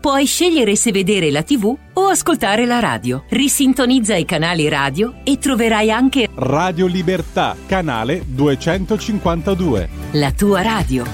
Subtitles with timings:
[0.00, 3.24] Puoi scegliere se vedere la TV o ascoltare la radio.
[3.28, 9.88] Risintonizza i canali radio e troverai anche Radio Libertà, canale 252.
[10.12, 11.04] la tua radio.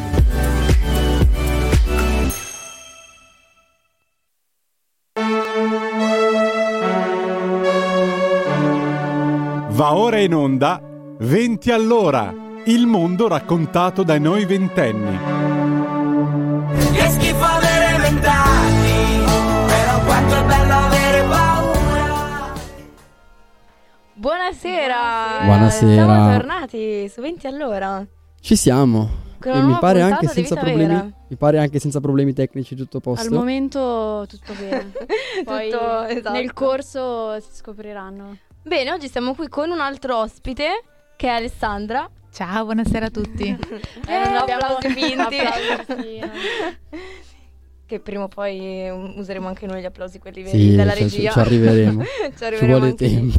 [9.71, 10.80] Va ora in onda
[11.18, 12.32] 20 all'ora,
[12.66, 15.34] il mondo raccontato da noi ventenni.
[24.25, 25.43] Buonasera.
[25.45, 25.93] Buonasera.
[25.93, 28.07] Siamo tornati su 20 all'ora.
[28.41, 29.07] Ci siamo.
[29.45, 31.11] E mi pare, anche senza problemi, Vera.
[31.29, 33.27] mi pare anche senza problemi tecnici tutto a posto.
[33.27, 34.92] Al momento tutto bene.
[35.45, 36.31] Poi Tutto, esatto.
[36.33, 38.39] nel corso si scopriranno.
[38.62, 40.83] Bene, oggi siamo qui con un altro ospite
[41.17, 42.09] che è Alessandra.
[42.33, 43.45] Ciao, buonasera a tutti.
[44.09, 45.39] Eh, non applausi finti.
[45.39, 46.20] applausi, sì.
[47.86, 51.31] Che prima o poi useremo anche noi gli applausi quelli veri Sì, della ci- regia.
[51.31, 52.03] ci arriveremo.
[52.03, 53.33] Ci Ci arriveremo vuole anche lì.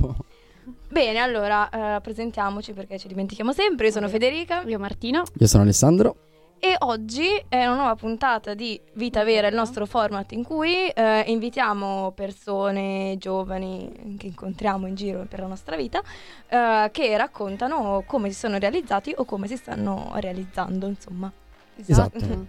[0.96, 3.88] Bene, allora eh, presentiamoci perché ci dimentichiamo sempre.
[3.88, 5.24] Io sono Federica Io Martina.
[5.40, 6.16] Io sono Alessandro.
[6.58, 11.26] e oggi è una nuova puntata di Vita Vera, il nostro format in cui eh,
[11.28, 16.02] invitiamo persone giovani che incontriamo in giro per la nostra vita
[16.48, 21.30] eh, che raccontano come si sono realizzati o come si stanno realizzando, insomma.
[21.76, 22.48] Esatto.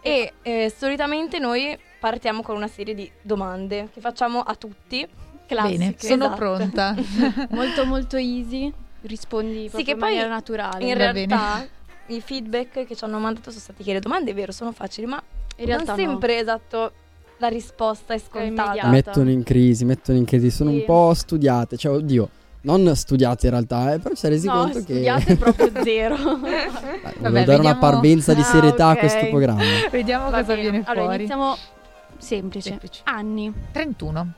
[0.00, 5.21] E eh, solitamente noi partiamo con una serie di domande che facciamo a tutti.
[5.46, 6.36] Classiche, Bene, sono esatto.
[6.36, 6.94] pronta.
[7.50, 8.72] molto molto easy.
[9.02, 10.84] Rispondi proprio che in poi maniera naturale.
[10.84, 11.66] In realtà
[12.06, 15.06] i feedback che ci hanno mandato sono stati che le domande è vero sono facili,
[15.06, 15.20] ma
[15.56, 16.10] in realtà non no.
[16.10, 16.92] sempre esatto
[17.38, 18.62] la risposta è scontata.
[18.62, 18.88] immediata.
[18.88, 20.76] Mettono in crisi, mettono in crisi, sono Sì.
[20.76, 21.76] un po' studiate.
[21.76, 22.28] Cioè, oddio,
[22.62, 25.36] non studiate in realtà, eh, però ci si è resi No, conto studiate che...
[25.36, 26.16] proprio zero.
[26.16, 28.98] Vabbè, volevo dare una vediamo- parvenza di Ah, serietà a ok.
[28.98, 29.62] questo programma.
[29.90, 30.60] Vediamo Va cosa bene.
[30.70, 31.16] viene Allora fuori.
[31.16, 31.56] iniziamo
[32.18, 32.68] semplice.
[32.68, 33.00] Semplice.
[33.04, 33.52] Anni.
[33.72, 34.32] 31.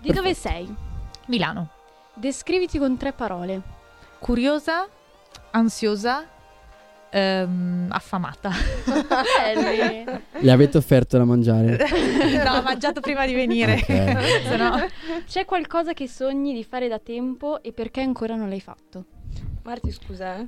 [0.00, 0.72] Di dove sei?
[1.26, 1.68] Milano.
[2.14, 3.60] Descriviti con tre parole.
[4.18, 4.88] Curiosa,
[5.50, 6.26] ansiosa,
[7.10, 8.50] ehm, affamata.
[8.84, 10.04] Belli.
[10.38, 11.76] Le avete offerto da mangiare?
[12.44, 13.74] no, ho mangiato prima di venire.
[13.74, 13.84] Ok.
[14.48, 14.86] Se no-
[15.26, 19.04] C'è qualcosa che sogni di fare da tempo e perché ancora non l'hai fatto?
[19.62, 20.46] Marti, scusa, eh.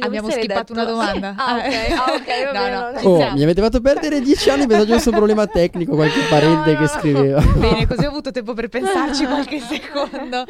[0.00, 0.72] Abbiamo skippato detto?
[0.72, 1.34] una domanda.
[1.46, 3.02] Ah, ok, ah, ok, va No, bene.
[3.02, 3.08] no.
[3.08, 6.76] Oh, mi avete fatto perdere dieci anni pensavo fosse un problema tecnico, qualche parente no,
[6.76, 6.88] che no.
[6.88, 7.40] scriveva.
[7.56, 10.44] Bene, così ho avuto tempo per pensarci qualche secondo.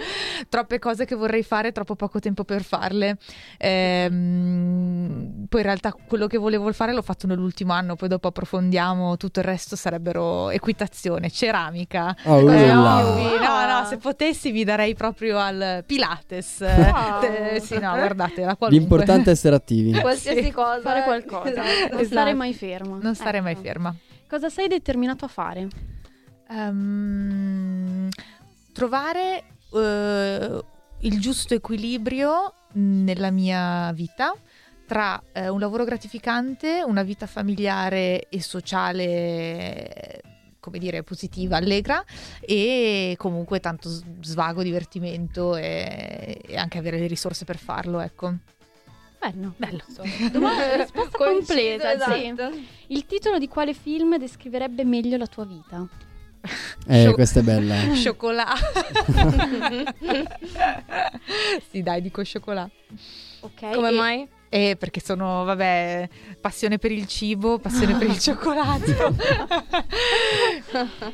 [0.48, 3.16] Troppe cose che vorrei fare, troppo poco tempo per farle.
[3.58, 9.16] Ehm, poi in realtà quello che volevo fare l'ho fatto nell'ultimo anno, poi dopo approfondiamo,
[9.16, 12.14] tutto il resto sarebbero equitazione, ceramica.
[12.24, 13.36] Oh, Eh, hobby.
[13.40, 13.66] Ah.
[13.66, 16.60] no, no, se potessi mi darei proprio al Pilates.
[16.60, 17.22] Wow.
[17.22, 18.68] Eh, sì, no, guardate, la qualunque.
[18.70, 19.92] L'importante è essere attivi.
[20.00, 20.50] Qualsiasi Sì.
[20.52, 20.80] cosa.
[20.80, 21.48] Fare qualcosa.
[21.50, 21.94] Esatto.
[21.94, 22.98] Non stare mai fermo.
[23.00, 23.62] Non stare mai Ecco.
[23.62, 23.94] ferma.
[24.28, 25.68] Cosa sei determinato a fare?
[26.48, 28.08] Ehm,
[28.72, 30.64] trovare eh,
[31.00, 34.34] il giusto equilibrio nella mia vita
[34.86, 40.20] tra eh, un lavoro gratificante, una vita familiare e sociale,
[40.60, 42.04] come dire, positiva, allegra
[42.40, 43.88] e comunque tanto
[44.20, 48.34] svago, divertimento e, e anche avere le risorse per farlo, ecco.
[49.18, 49.54] Bello.
[49.56, 49.82] Bello.
[50.30, 52.24] Domanda, risposta completa, sì.
[52.26, 52.56] esatto.
[52.88, 55.86] Il titolo di quale film descriverebbe meglio la tua vita?
[56.86, 57.74] Eh, Sciò- questa è bella.
[57.94, 58.54] Cioccolato.
[61.70, 62.70] sì, dai, dico cioccolato.
[63.40, 63.70] Ok.
[63.72, 64.28] Come e- mai?
[64.48, 66.08] Eh, perché sono, vabbè,
[66.40, 69.14] passione per il cibo, passione per il cioccolato.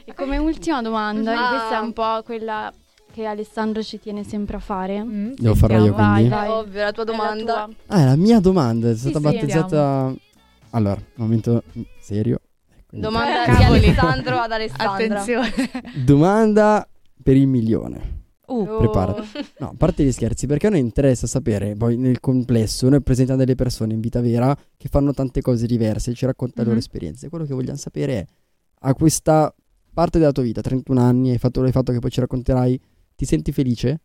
[0.04, 1.48] E come ultima domanda, Ah.
[1.48, 2.70] questa è un po' quella
[3.12, 5.02] che Alessandro ci tiene sempre a fare.
[5.02, 6.28] Mm, Devo farla io quindi?
[6.28, 7.44] Vai, È ovvio, la tua È la domanda.
[7.64, 7.68] tua.
[7.86, 10.14] Ah, è la mia domanda è stata sì, battezzata.
[10.70, 11.62] Allora, momento
[12.00, 12.40] serio.
[12.86, 13.84] Quindi- Domanda Eh, di cavoli.
[13.84, 14.92] Alessandro ad Alessandra.
[15.20, 15.50] Attenzione.
[16.04, 16.88] Domanda
[17.22, 18.20] per il milione.
[18.46, 18.78] Uh, Oh.
[18.78, 19.28] preparati.
[19.60, 23.38] No, a parte gli scherzi, perché a noi interessa sapere, poi nel complesso, noi presentiamo
[23.40, 26.80] delle persone in vita vera che fanno tante cose diverse, ci raccontano le loro Mhm.
[26.82, 27.28] esperienze.
[27.30, 28.26] Quello che vogliamo sapere è,
[28.80, 29.54] a questa
[29.94, 32.78] parte della tua vita, 31 anni, hai fatto, hai fatto che poi ci racconterai,
[33.22, 34.00] ti senti felice?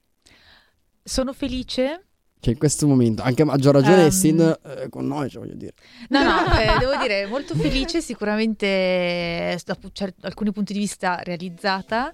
[1.03, 2.03] sono felice.
[2.39, 4.07] Cioè, in questo momento, anche a maggior ragione, Ehm.
[4.07, 5.73] essendo eh, con noi, cioè, voglio dire.
[6.09, 10.79] No, no, eh, devo dire molto felice, sicuramente eh, da pu- cer- alcuni punti di
[10.79, 12.13] vista realizzata,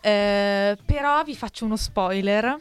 [0.00, 2.56] eh, però vi faccio uno spoiler.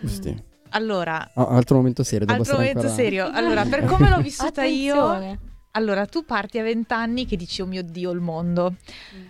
[0.00, 0.42] Giusti.
[0.70, 2.24] Allora, Ah, altro momento serio.
[2.24, 3.28] devo altro momento ancora- serio.
[3.30, 5.36] Allora, per come l'ho vissuta io,
[5.72, 8.76] allora tu parti a 20 anni che dici oh mio Dio il mondo,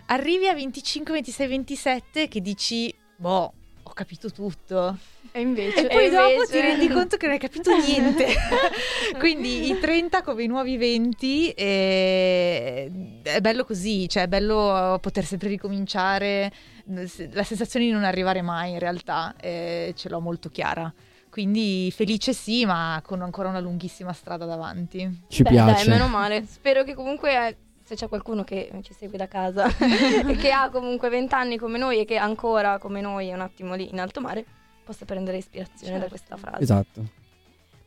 [0.06, 3.54] arrivi a 25, 26, 27 che dici boh,
[3.92, 4.96] ho capito tutto.
[5.30, 5.86] E invece...
[5.86, 8.26] E poi E dopo invece- ti rendi conto che non hai capito niente.
[9.18, 12.90] Quindi i 30 come i nuovi 20 eh,
[13.22, 16.50] è bello così, cioè è bello poter sempre ricominciare,
[16.84, 20.92] la sensazione di non arrivare mai in realtà eh, ce l'ho molto chiara.
[21.28, 25.24] Quindi felice sì, ma con ancora una lunghissima strada davanti.
[25.28, 25.86] Ci Beh, piace.
[25.88, 26.44] Dai, meno male.
[26.46, 27.56] Spero che comunque eh,
[27.92, 29.66] se c'è qualcuno che ci segue da casa
[30.26, 33.40] e che ha comunque 20 anni come noi e che ancora come noi è un
[33.40, 34.44] attimo lì in alto mare,
[34.84, 36.08] possa prendere ispirazione da Certo.
[36.08, 36.62] questa frase.
[36.62, 37.04] Esatto.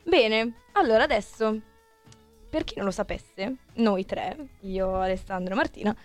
[0.04, 1.60] Bene, allora adesso,
[2.50, 5.96] per chi non lo sapesse, noi tre, io, Alessandro e Martina,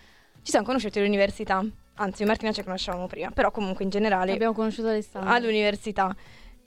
[0.41, 1.63] ci siamo conosciuti all'università.
[1.95, 5.29] Anzi, io Martina ci conoscevamo prima, però comunque in generale Abbiamo conosciuto Alessandro.
[5.31, 6.15] all'università.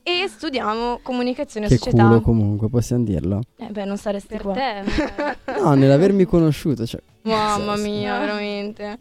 [0.06, 2.04] E studiamo comunicazione e Che società.
[2.04, 3.40] culo comunque, possiamo dirlo.
[3.56, 4.52] Eh beh, non saresti Per qua.
[4.52, 4.82] te.
[5.60, 7.00] No, nell'avermi conosciuto, cioè...
[7.24, 7.88] Mamma Sì, sì.
[7.90, 8.98] mia, veramente.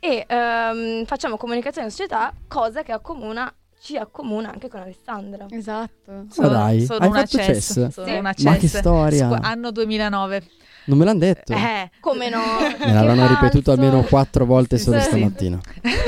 [0.00, 5.46] E ehm, facciamo comunicazione e società, cosa che accomuna, ci accomuna anche con Alessandra.
[5.50, 6.26] esatto.
[6.36, 7.46] Ma dai, sono hai una fatto CES.
[7.66, 7.88] CES?
[7.88, 8.12] Sono Sì.
[8.14, 9.30] una Ma che storia.
[9.30, 10.42] Scu- anno 2009.
[10.84, 11.52] Non me l'hanno detto.
[11.52, 12.40] Eh, Come no?
[12.78, 15.06] Me l'avranno Che ripetuto almeno quattro volte Sì, solo sì.
[15.06, 15.58] stamattina.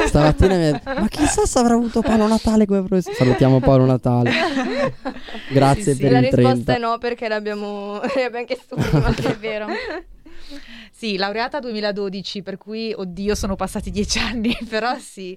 [0.07, 3.17] Stamattina mi ha detto, ma chissà se avrà avuto Paolo Natale come professore.
[3.17, 4.31] Salutiamo Paolo Natale.
[5.53, 6.01] Grazie Sì, sì.
[6.03, 6.75] per La il risposta 30.
[6.75, 9.09] è no perché l'abbiamo, l'abbiamo chiesto prima.
[9.15, 9.67] È vero.
[11.01, 15.35] Sì, laureata 2012, per cui, oddio, sono passati dieci anni, però sì,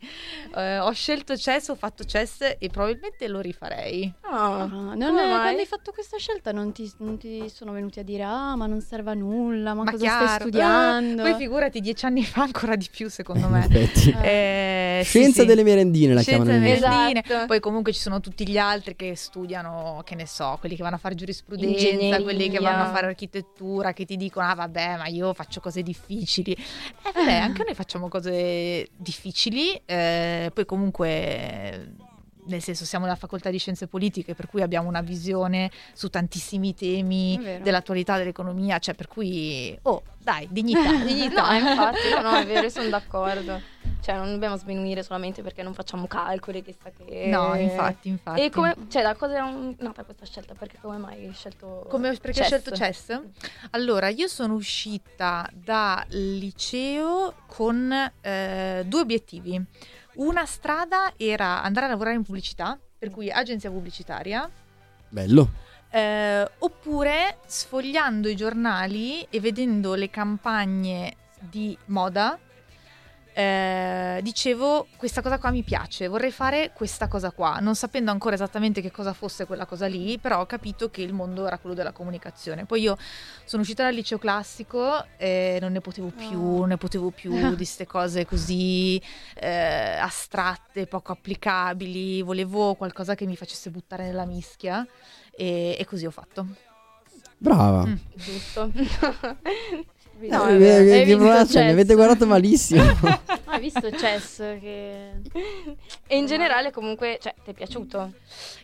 [0.58, 4.12] Eh, ho scelto CES, ho fatto CES e probabilmente lo rifarei.
[4.24, 5.40] Ah, Ah, non come è- mai?
[5.40, 8.66] quando hai fatto questa scelta non ti, non ti sono venuti a dire ah ma
[8.68, 10.26] non serve a nulla, ma, Ma cosa chiaro.
[10.26, 11.22] stai studiando?
[11.22, 13.66] Poi figurati, dieci anni fa ancora di più, secondo me.
[14.22, 15.48] Eh, sì, Scienza sì.
[15.48, 17.24] delle merendine la Scienza chiamano in delle merendine.
[17.24, 17.46] Esatto.
[17.48, 20.96] Poi comunque ci sono tutti gli altri che studiano, che ne so, quelli che vanno
[20.96, 22.22] a fare giurisprudenza, Ingegneria.
[22.22, 25.82] quelli che vanno a fare architettura, che ti dicono ah vabbè ma io faccio cose
[25.84, 26.52] difficili.
[26.54, 32.03] Eh vabbè, anche noi facciamo cose difficili, eh, poi comunque...
[32.46, 36.74] Nel senso, siamo nella facoltà di scienze politiche, per cui abbiamo una visione su tantissimi
[36.74, 41.50] temi dell'attualità dell'economia, cioè per cui, oh, dai, dignità, dignità.
[41.50, 43.62] No, infatti, no, no, è vero, sono d'accordo.
[44.04, 47.28] Cioè, non dobbiamo sminuire solamente perché non facciamo calcoli, chissà che...
[47.28, 48.42] No, infatti, infatti.
[48.42, 50.54] E come, cioè, da cosa è nata questa scelta?
[50.54, 52.46] Perché come mai hai scelto Come perché CES?
[52.46, 53.22] scelto CES?
[53.70, 59.66] Allora, io sono uscita dal liceo con eh, due obiettivi.
[60.16, 64.50] Una strada era andare a lavorare in pubblicità, per cui agenzia pubblicitaria,
[65.10, 65.50] Bello.
[65.90, 72.38] eh, oppure sfogliando i giornali e vedendo le campagne di moda,
[73.34, 78.36] eh, dicevo questa cosa qua mi piace, vorrei fare questa cosa qua, non sapendo ancora
[78.36, 81.76] esattamente che cosa fosse quella cosa lì, però ho capito che il mondo era quello
[81.76, 82.66] della comunicazione.
[82.66, 82.98] Poi io
[83.44, 86.60] sono uscita dal liceo classico e non ne potevo più, Oh.
[86.60, 89.02] non ne potevo più di queste cose così
[89.36, 94.86] eh, astratte, poco applicabili, volevo qualcosa che mi facesse buttare nella mischia
[95.36, 96.46] e, e così ho fatto.
[97.38, 97.86] Brava.
[97.86, 97.96] Mm.
[98.16, 98.72] Giusto.
[100.20, 100.84] No, Eh, è vero.
[100.84, 102.82] che- che mi avete guardato malissimo.
[103.46, 105.12] Hai visto Chess che...
[106.08, 108.14] e in generale comunque, cioè, ti è piaciuto?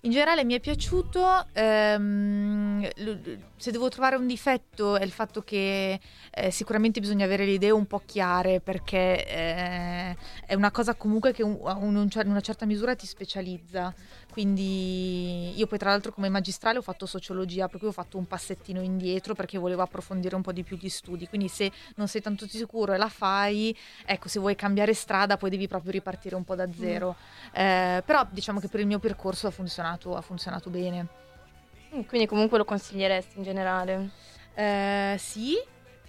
[0.01, 5.41] In generale mi è piaciuto, ehm, l- se devo trovare un difetto è il fatto
[5.41, 5.99] che
[6.31, 10.15] eh, sicuramente bisogna avere le idee un po' chiare perché eh,
[10.45, 13.93] è una cosa comunque che un- in una certa misura ti specializza.
[14.31, 18.25] Quindi io poi tra l'altro come magistrale ho fatto sociologia, per cui ho fatto un
[18.25, 21.27] passettino indietro perché volevo approfondire un po' di più gli studi.
[21.27, 25.49] Quindi se non sei tanto sicuro e la fai, ecco, se vuoi cambiare strada poi
[25.49, 27.15] devi proprio ripartire un po' da zero.
[27.53, 31.07] Eh, però diciamo che per il mio percorso ha funzionato, ha funzionato bene.
[31.95, 34.09] Mm, Quindi comunque lo consiglieresti in generale?
[34.53, 35.55] Eh, sì,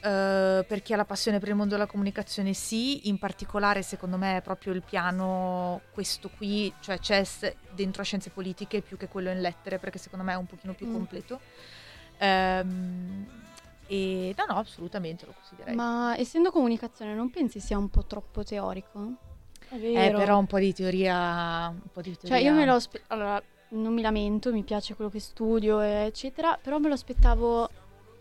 [0.03, 4.17] eh, per chi ha la passione per il mondo della comunicazione sì, in particolare secondo
[4.17, 9.09] me è proprio il piano questo qui, cioè CES dentro a scienze politiche più che
[9.09, 10.93] quello in lettere, perché secondo me è un pochino più Mm.
[10.93, 11.41] completo.
[12.19, 13.27] Ehm,
[13.87, 15.75] e no, no, assolutamente lo consiglierei.
[15.75, 19.15] Ma essendo comunicazione non pensi sia un po' troppo teorico?
[19.69, 19.75] È
[20.07, 22.51] Eh, però un po' di teoria, un po' di Cioè teoria.
[22.51, 26.79] io me lo aspe- allora non mi lamento, mi piace quello che studio eccetera, però
[26.79, 27.69] me lo aspettavo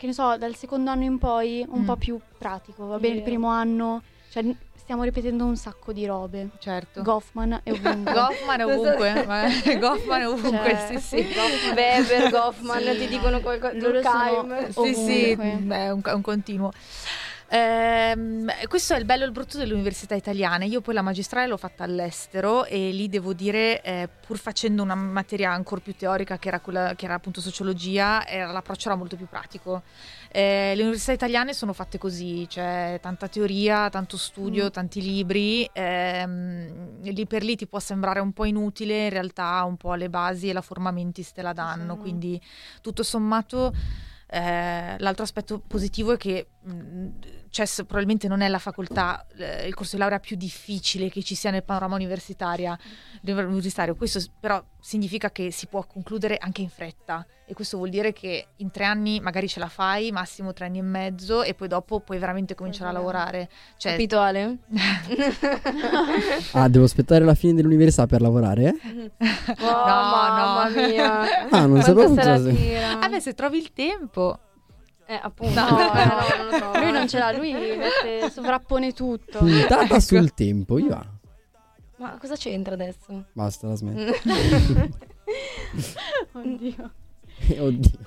[0.00, 1.84] che ne so, dal secondo anno in poi un Mm.
[1.84, 2.86] po' più pratico.
[2.86, 4.42] Va bene, il primo anno, cioè
[4.74, 6.48] stiamo ripetendo un sacco di robe.
[6.58, 7.02] certo.
[7.02, 8.12] Goffman è ovunque.
[8.14, 9.46] Goffman è ovunque, ma-
[9.78, 11.26] Goffman è ovunque, Cioè, sì sì.
[11.74, 13.10] Weber, Goffman, Sì, ti no.
[13.10, 13.74] dicono qualcosa.
[13.74, 14.70] Loro sono- Durkheim.
[14.70, 16.72] Sì, sì, è un, è un continuo.
[17.50, 20.66] Eh, Ehm, questo è il bello e il brutto delle università italiane.
[20.66, 24.94] Io poi la magistrale l'ho fatta all'estero e lì devo dire, eh, pur facendo una
[24.96, 29.14] materia ancora più teorica che era, quella, che era appunto sociologia, era- l'approccio era molto
[29.16, 29.82] più pratico.
[30.32, 34.68] Eh, le università italiane sono fatte così, c'è tanta teoria, tanto studio, Mm.
[34.68, 39.76] tanti libri, ehm, lì per lì ti può sembrare un po' inutile, in realtà un
[39.76, 42.00] po' le basi e la forma mentis te la danno, Sì.
[42.00, 42.40] quindi
[42.80, 43.72] tutto sommato
[44.32, 46.46] eh, l'altro aspetto positivo è che
[47.48, 51.34] CES probabilmente non è la facoltà, eh, il corso di laurea più difficile che ci
[51.34, 52.78] sia nel panorama universitaria,
[53.22, 53.96] universitario.
[53.96, 58.48] Questo però significa che si può concludere anche in fretta e questo vuol dire che
[58.56, 62.00] in tre anni magari ce la fai, massimo tre anni e mezzo e poi dopo
[62.00, 63.48] puoi veramente cominciare a lavorare.
[63.76, 64.58] Cioè, Capito Ale?
[66.52, 68.68] Ah, devo aspettare la fine dell'università per lavorare?
[68.68, 69.16] Oh,
[69.60, 70.86] No, mamma no.
[70.86, 71.48] mia.
[71.48, 73.00] Ah, non Quanto sapevo tira.
[73.00, 74.38] Ah beh, se trovi il tempo.
[75.10, 75.58] Eh, appunto.
[75.58, 76.78] No, eh, no, no, non lo so.
[76.80, 79.38] Lui non ce l'ha, lui mette, sovrappone tutto.
[79.38, 81.04] Puntata sul tempo, io va.
[81.96, 83.24] Ma cosa c'entra adesso?
[83.32, 84.12] Basta, la smetto.
[86.32, 86.90] Oddio.
[87.58, 87.98] Oddio.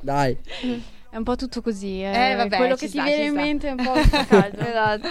[0.00, 0.36] Dai.
[1.10, 2.00] È un po' tutto così.
[2.02, 2.30] Eh.
[2.30, 3.40] Eh, vabbè, Quello che sta, ti viene in sta.
[3.40, 3.92] mente è un po'
[4.26, 4.60] caldo.
[4.60, 5.08] esatto.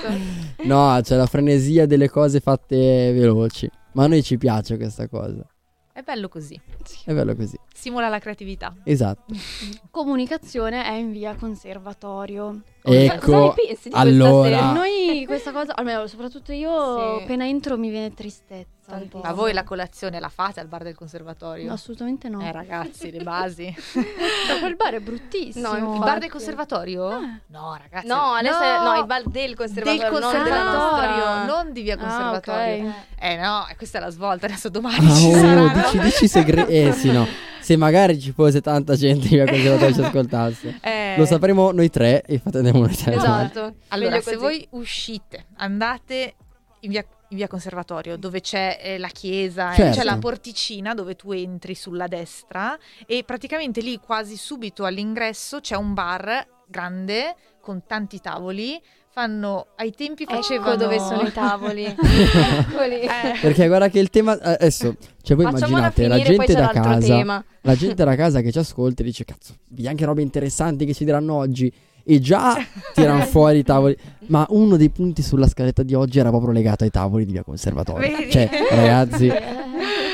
[0.63, 2.75] No, c'è la frenesia delle cose fatte
[3.13, 3.69] veloci.
[3.93, 5.45] Ma a noi ci piace questa cosa.
[5.93, 6.59] È bello così.
[7.05, 7.57] È bello così.
[7.73, 8.73] Simula la creatività.
[8.83, 9.33] Esatto.
[9.91, 12.61] Comunicazione è in via conservatorio.
[12.83, 14.71] Ecco, Cosa ne pensi di allora- questa.
[14.73, 17.23] Noi questa cosa, almeno soprattutto io, Sì.
[17.23, 18.80] appena entro mi viene tristezza.
[19.09, 19.21] Po'.
[19.23, 21.67] Ma voi la colazione la fate al bar del conservatorio?
[21.67, 22.41] No, assolutamente no.
[22.41, 23.73] Eh ragazzi, le basi.
[24.47, 25.73] Cioè, quel bar è bruttissimo.
[25.77, 27.07] No, Il bar del conservatorio?
[27.07, 27.19] Ah.
[27.47, 28.07] No, ragazzi.
[28.07, 31.45] No, adesso è no, il bar del conservatorio, del non conservatorio, nostra.
[31.45, 32.87] non di via Ah, conservatorio.
[32.87, 32.93] ok.
[33.19, 35.67] Eh no, eh, questa è la svolta, adesso domani Ah, ci oh, saranno.
[35.73, 36.71] dici, dici segreti.
[36.73, 37.25] Eh sì, no.
[37.61, 40.79] Se magari ci fosse tanta gente che conservatorio ci ascoltasse.
[40.81, 43.13] Eh, Lo sapremo noi tre e fate andiamo noi tre.
[43.13, 43.75] Esatto.
[43.89, 44.35] Allora, Meglio se così.
[44.37, 46.33] voi uscite, andate
[46.79, 49.97] in via, in via Conservatorio, dove c'è eh, la chiesa, e Certo.
[49.99, 55.75] c'è la porticina dove tu entri sulla destra e praticamente lì quasi subito all'ingresso c'è
[55.75, 58.81] un bar grande con tanti tavoli.
[59.13, 61.83] Fanno ai tempi facevano Ecco dove sono i tavoli.
[62.81, 66.61] Eh, Perché guarda che il tema eh, adesso, cioè voi immaginate la finire, poi gente
[66.61, 67.45] da casa, tema.
[67.61, 70.93] la gente da casa che ci ascolta e dice cazzo, vedi anche robe interessanti che
[70.93, 71.71] ci diranno oggi
[72.03, 72.55] e già
[72.93, 73.95] tirano fuori i tavoli,
[74.27, 77.43] ma uno dei punti sulla scaletta di oggi era proprio legato ai tavoli di via
[77.43, 78.15] conservatorio.
[78.15, 78.31] Vedi?
[78.31, 79.31] Cioè, ragazzi,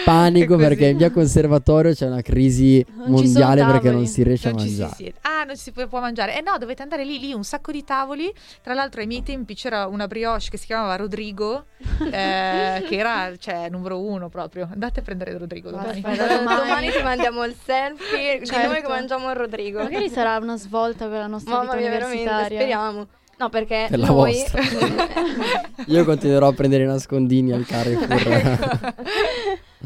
[0.07, 4.59] panico perché in via conservatorio c'è una crisi Non mondiale perché non si riesce non
[4.59, 4.93] a si mangiare.
[4.95, 5.17] siede.
[5.21, 6.37] Ah, non si può, mangiare.
[6.37, 8.33] Eh no, dovete andare lì, lì un sacco di tavoli.
[8.63, 11.65] Tra l'altro ai miei tempi c'era una brioche che si chiamava Rodrigo,
[12.09, 14.69] eh, che era, cioè, numero uno proprio.
[14.71, 15.99] Andate a prendere Rodrigo domani.
[16.01, 16.45] domani.
[16.67, 18.67] Domani ti mandiamo il selfie di Certo.
[18.71, 19.83] noi che mangiamo il Rodrigo.
[19.83, 22.57] Magari sarà una svolta per la nostra Mamma vita mia, veramente, universitaria.
[22.59, 23.07] speriamo.
[23.39, 24.61] No, perché Per la noi vostra.
[25.87, 28.95] Io continuerò a prendere i nascondini al Carrefour.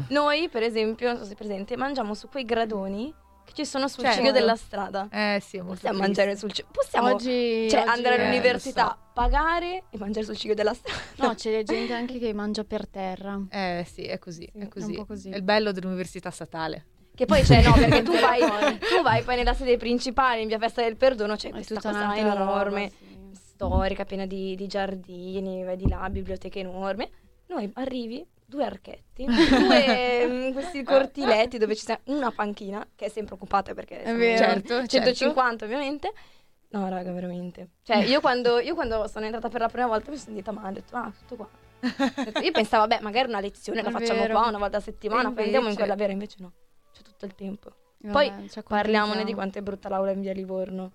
[0.08, 3.12] Noi, per esempio, non so se è presente, mangiamo su quei gradoni
[3.44, 4.18] che ci sono sul Certo.
[4.18, 5.08] ciglio della strada.
[5.10, 6.00] Eh sì, è molto Possiamo triste.
[6.20, 6.68] mangiare sul ciglio.
[6.72, 9.10] Possiamo Oggi, cioè, oggi- andare all'università, so.
[9.12, 10.98] pagare e mangiare sul ciglio della strada.
[11.16, 13.40] No, c'è gente anche che mangia per terra.
[13.50, 14.90] Eh sì, è così, Sì, è è così.
[14.90, 15.30] un po' così.
[15.30, 16.86] È il bello dell'università statale.
[17.14, 18.40] Che poi c'è, no, perché tu vai,
[18.78, 22.16] tu vai poi nella sede principale, in via Festa del Perdono, c'è È questa cosa
[22.16, 23.30] enorme, roba, sì.
[23.34, 27.10] storica, piena di, di giardini, vai di là, biblioteche enormi.
[27.48, 33.08] Noi arrivi, due archetti, due mm, questi cortiletti dove ci sta una panchina, che è
[33.08, 34.36] sempre occupata perché È vero.
[34.44, 36.12] Certo, 150 ovviamente.
[36.68, 37.70] No, raga, veramente.
[37.82, 40.68] Cioè, io quando, io quando sono entrata per la prima volta mi sono sentita male,
[40.68, 41.48] ho detto, ah, tutto qua.
[42.42, 44.38] Io pensavo, vabbè, magari una lezione la facciamo vero.
[44.38, 46.52] qua una volta a settimana, E poi andiamo in invece- quella vera, invece no,
[46.92, 47.72] c'è tutto il tempo.
[47.98, 48.50] Vabbè, Poi.
[48.66, 50.92] Parliamone di quanto è brutta l'aula in via Livorno.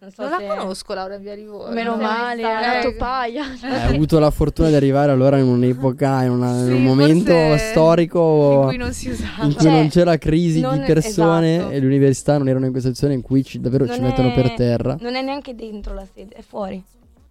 [0.00, 0.46] Non so non se...
[0.46, 1.74] la conosco Laura in via Livorno.
[1.74, 3.44] Meno male, è una Eh, topaia.
[3.62, 7.32] Hai avuto la fortuna di arrivare allora in un'epoca, in, una- in Sì, un momento
[7.56, 9.44] storico in cui non si usava.
[9.44, 11.70] in cui Cioè, non c'era crisi non- di persone esatto.
[11.72, 14.28] e le università non erano in questa situazione in cui ci- davvero ci Non mettono
[14.30, 14.96] è- per terra.
[15.00, 16.80] Non è neanche dentro la sede, è fuori.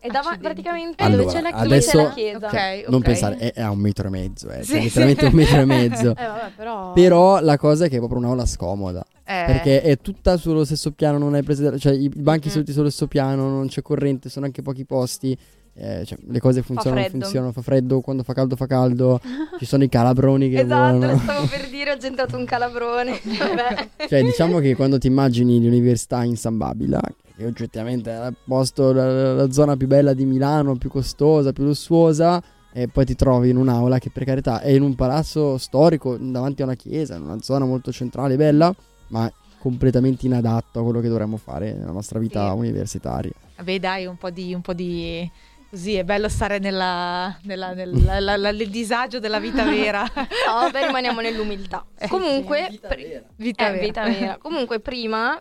[0.07, 2.47] È davanti praticamente Allora, dove c'è la, dove adesso- c'è la chiesa.
[2.47, 3.05] Ok, Non ok.
[3.05, 4.83] pensare, è, è a un metro e mezzo, eh, Sì, cioè sì.
[4.85, 6.09] letteralmente un metro e mezzo.
[6.17, 6.93] Eh vabbè, però...
[6.93, 9.05] Però la cosa è che è proprio un'aula scomoda.
[9.29, 12.53] Eh, Perché è tutta sullo stesso piano, non hai prese, cioè i banchi Mhm.
[12.53, 15.37] seduti sullo stesso piano, non c'è corrente, sono anche pochi posti.
[15.79, 17.19] eh, cioè, le cose funzionano, freddo.
[17.19, 19.19] funzionano, fa freddo, quando fa caldo fa caldo.
[19.59, 21.19] Ci sono i calabroni che Esatto, volano.
[21.19, 23.19] stavo per dire, ho gentato un calabrone.
[23.23, 23.89] Vabbè.
[24.09, 26.99] Cioè, diciamo che quando ti immagini l'università in San Babila,
[27.37, 32.41] che oggettivamente è posto, la, la zona più bella di Milano, più costosa, più lussuosa,
[32.73, 36.61] e poi ti trovi in un'aula che per carità è in un palazzo storico, davanti
[36.61, 38.73] a una chiesa, in una zona molto centrale, bella,
[39.09, 42.57] ma completamente inadatto a quello che dovremmo fare nella nostra vita Sì.
[42.57, 43.31] universitaria.
[43.57, 44.53] Vabbè, dai, un po' di.
[44.53, 45.29] Un po' di...
[45.69, 50.03] Così è bello stare nella, nella- nella- la- la- nel disagio della vita vera.
[50.03, 51.83] No, vabbè, rimaniamo nell'umiltà.
[51.97, 53.23] Eh, Comunque, vita pri- vera.
[53.35, 53.83] Vita eh, vera.
[53.85, 54.37] vita vera.
[54.37, 55.37] Comunque, prima,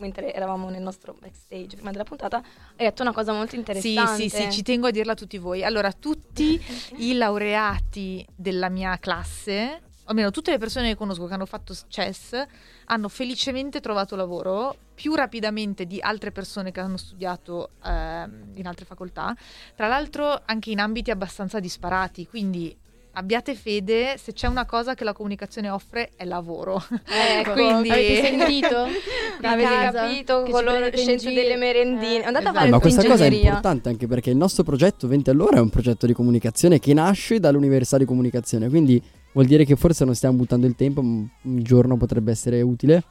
[0.00, 4.28] mentre eravamo nel nostro backstage, prima della puntata, hai detto una cosa molto Sì, interessante.
[4.28, 5.62] sì, sì, ci tengo a dirla a tutti voi.
[5.62, 6.60] Allora, tutti
[6.96, 11.74] i laureati della mia classe, o almeno tutte le persone che conosco che hanno fatto
[11.86, 12.44] CES,
[12.86, 18.84] hanno felicemente trovato lavoro più rapidamente di altre persone che hanno studiato ehm, in altre
[18.84, 19.34] facoltà,
[19.74, 22.76] tra l'altro anche in ambiti abbastanza disparati, quindi
[23.12, 26.82] abbiate fede, se c'è una cosa che la comunicazione offre è lavoro.
[27.06, 28.76] Ecco, Quindi- Avete sentito?
[29.42, 30.64] Avete capito Che con
[30.94, 31.42] scienze giro?
[31.42, 32.22] delle merendine.
[32.22, 32.54] Eh, Andate a esatto.
[32.58, 35.70] fare ma questa cosa è importante anche perché il nostro progetto 20 all'ora è un
[35.70, 39.02] progetto di comunicazione che nasce dall'università di comunicazione, quindi
[39.32, 41.08] vuol dire che forse non stiamo buttando il tempo, ma
[41.42, 43.02] un giorno potrebbe essere utile,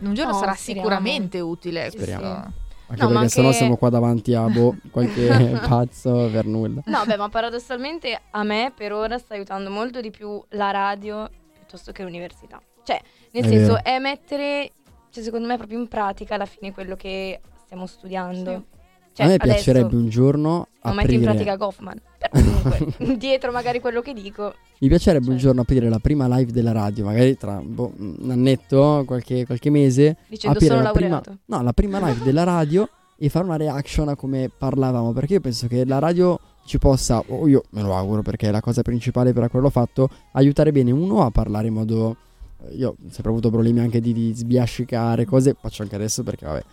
[0.00, 0.88] Un giorno No, sarà speriamo.
[0.88, 1.90] sicuramente utile.
[1.90, 2.20] Speriamo.
[2.42, 2.52] questo.
[2.88, 6.82] Anche No, ma perché sennò anche- siamo qua davanti a boh, qualche pazzo per nulla.
[6.86, 11.28] No, beh, ma paradossalmente a me per ora sta aiutando molto di più la radio
[11.52, 12.60] piuttosto che l'università.
[12.84, 13.00] Cioè,
[13.32, 13.84] nel È senso, vero.
[13.84, 14.70] è mettere,
[15.10, 18.64] cioè, secondo me, proprio in pratica alla fine quello che stiamo studiando.
[19.12, 22.00] Cioè, a me piacerebbe un giorno non metti in pratica Goffman.
[22.32, 24.54] Comunque, dietro magari quello che dico.
[24.80, 25.42] Mi piacerebbe un Cioè.
[25.42, 30.16] giorno aprire la prima live della radio, magari tra boh, un annetto, qualche, qualche mese.
[30.28, 31.38] Dicendo aprire sono la prima, laureato.
[31.46, 35.12] no, la prima live della radio e fare una reaction a come parlavamo.
[35.12, 38.50] Perché io penso che la radio ci possa, o io me lo auguro perché è
[38.50, 42.16] la cosa principale per quello fatto, aiutare bene uno a parlare in modo.
[42.72, 46.64] Io ho sempre avuto problemi anche di, di sbiascicare cose, faccio anche adesso perché vabbè.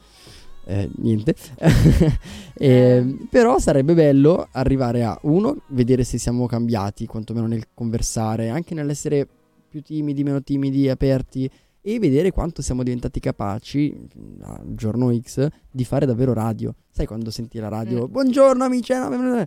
[0.65, 1.35] Eh, niente,
[2.55, 8.75] Eh, però sarebbe bello arrivare a uno, vedere se siamo cambiati, quantomeno nel conversare, anche
[8.75, 9.27] nell'essere
[9.67, 11.49] più timidi, meno timidi, aperti
[11.81, 16.73] e vedere quanto siamo diventati capaci mm, al giorno X di fare davvero radio.
[16.89, 18.07] Sai quando senti la radio?
[18.07, 18.11] Mm.
[18.11, 19.45] Buongiorno amici, no,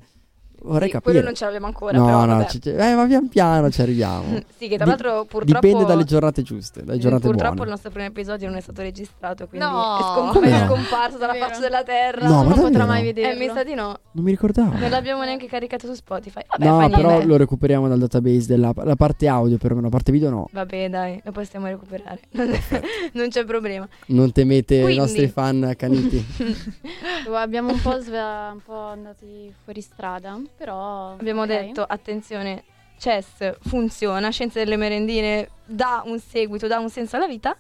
[0.63, 1.13] vorrei Sì, capire.
[1.13, 4.41] quello non ce l'abbiamo ancora, no, però no, ci- eh, ma pian piano ci arriviamo.
[4.57, 7.71] Sì, che tra l'altro purtroppo Dipende dalle giornate giuste, dalle giornate Purtroppo il buone.
[7.71, 11.35] nostro primo episodio non è stato registrato, quindi No, è, scomp- come è scomparso dalla
[11.35, 12.27] faccia della terra.
[12.27, 12.87] No, ma non potrà davvero?
[12.87, 13.39] mai Eh, vederlo.
[13.39, 13.99] mi sa di no.
[14.13, 14.77] Non mi ricordavo.
[14.79, 16.41] Non l'abbiamo neanche caricato su Spotify.
[16.49, 20.11] Vabbè, no, fa però lo recuperiamo dal database della la parte audio, perlomeno la parte
[20.13, 20.49] video no.
[20.53, 22.21] Vabbè, dai, lo possiamo recuperare.
[23.13, 23.87] non c'è problema.
[24.07, 26.25] Non temete i Quindi- nostri fan accaniti.
[27.35, 28.19] Abbiamo un po', sve-
[28.53, 31.13] un po' andati fuori strada, però...
[31.13, 31.47] Abbiamo ok.
[31.49, 32.65] detto, attenzione,
[32.99, 37.57] CES funziona, Scienze delle merendine dà un seguito, dà un senso alla vita.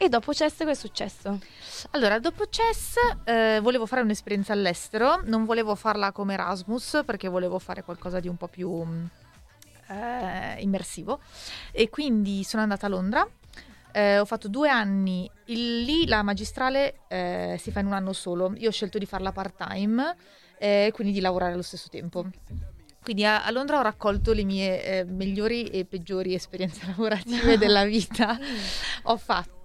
[0.00, 1.40] E dopo CES cosa è successo?
[1.90, 7.58] Allora, dopo CES eh, volevo fare un'esperienza all'estero, non volevo farla come Erasmus perché volevo
[7.58, 9.10] fare qualcosa di un po' più mh,
[9.88, 11.18] eh, immersivo
[11.72, 13.28] e quindi sono andata a Londra.
[13.90, 18.12] Eh, ho fatto due anni, Il- lì la magistrale eh, si fa in un anno
[18.12, 20.16] solo, io ho scelto di farla part-time eh,
[20.58, 22.26] e quindi di lavorare allo stesso tempo.
[23.02, 27.84] Quindi a, a Londra ho raccolto le mie eh, migliori e peggiori esperienze lavorative della
[27.84, 28.38] vita.
[29.04, 29.57] Ho fatto,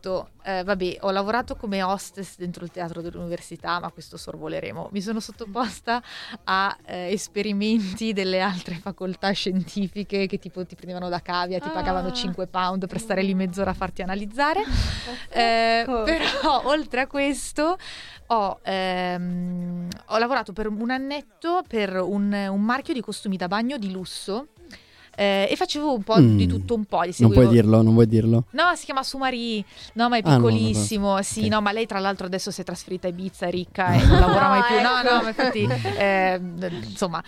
[0.44, 4.90] eh, vabbè, ho lavorato come hostess dentro il teatro dell'università, ma questo sorvoleremo.
[4.92, 6.02] Mi sono sottoposta
[6.44, 12.08] a eh, esperimenti delle altre facoltà scientifiche che tipo ti prendevano da cavia, ti pagavano
[12.10, 12.14] Ah.
[12.14, 14.62] 5 pound per stare lì mezz'ora a farti analizzare.
[15.34, 15.84] Eh.
[15.86, 17.78] Però oltre a questo
[18.28, 23.78] ho, ehm, ho lavorato per un annetto per un, un marchio di costumi da bagno
[23.78, 24.50] di lusso
[25.16, 26.38] eh, e facevo un po' Mm.
[26.38, 27.02] di tutto un po'.
[27.18, 28.46] Non puoi dirlo, non vuoi dirlo.
[28.52, 29.64] No, si chiama Sumari.
[29.94, 31.22] No, ma è Ah, no, no, piccolissimo.
[31.22, 31.48] Sì, Ok.
[31.48, 34.20] no, ma lei tra l'altro adesso si è trasferita a Ibiza, è ricca e non
[34.20, 34.76] lavora mai più.
[34.82, 36.40] No, no, ma infatti, eh,
[36.90, 37.24] insomma,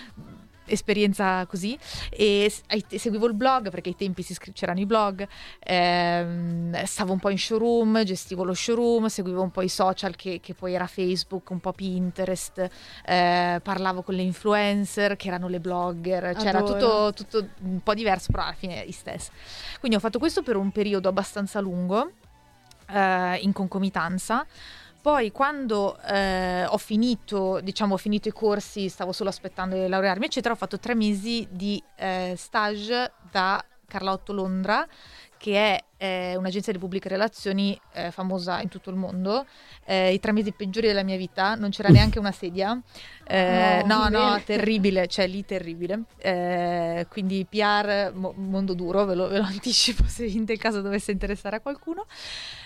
[0.65, 1.77] esperienza così.
[2.09, 2.51] E
[2.87, 5.27] seguivo il blog perché ai tempi si scri- c'erano i blog.
[5.63, 10.39] ehm, stavo un po' in showroom, gestivo lo showroom, seguivo un po' i social che,
[10.41, 12.69] che poi era Facebook, un po' Pinterest.
[13.05, 16.35] eh, parlavo con le influencer che erano le blogger.
[16.35, 17.11] C'era Adoro.
[17.13, 19.29] tutto, tutto un po' diverso, però alla fine i stessi.
[19.79, 22.11] Quindi ho fatto questo per un periodo abbastanza lungo,
[22.89, 24.45] eh, in concomitanza.
[25.05, 30.25] Poi quando eh, ho finito, diciamo, ho finito i corsi, stavo solo aspettando di laurearmi,
[30.25, 34.83] eccetera, ho fatto tre mesi di eh, stage da Carlotto Londra,
[35.45, 39.45] che è eh, un'agenzia di pubbliche relazioni eh, famosa in tutto il mondo.
[39.85, 42.81] Eh, I tre mesi peggiori della mia vita, non c'era neanche una sedia.
[43.27, 46.05] Eh, No, no, no, terribile, cioè lì terribile.
[46.17, 51.11] Eh, quindi PR, mo- mondo duro, ve lo, ve lo anticipo se in caso dovesse
[51.11, 52.07] interessare a qualcuno.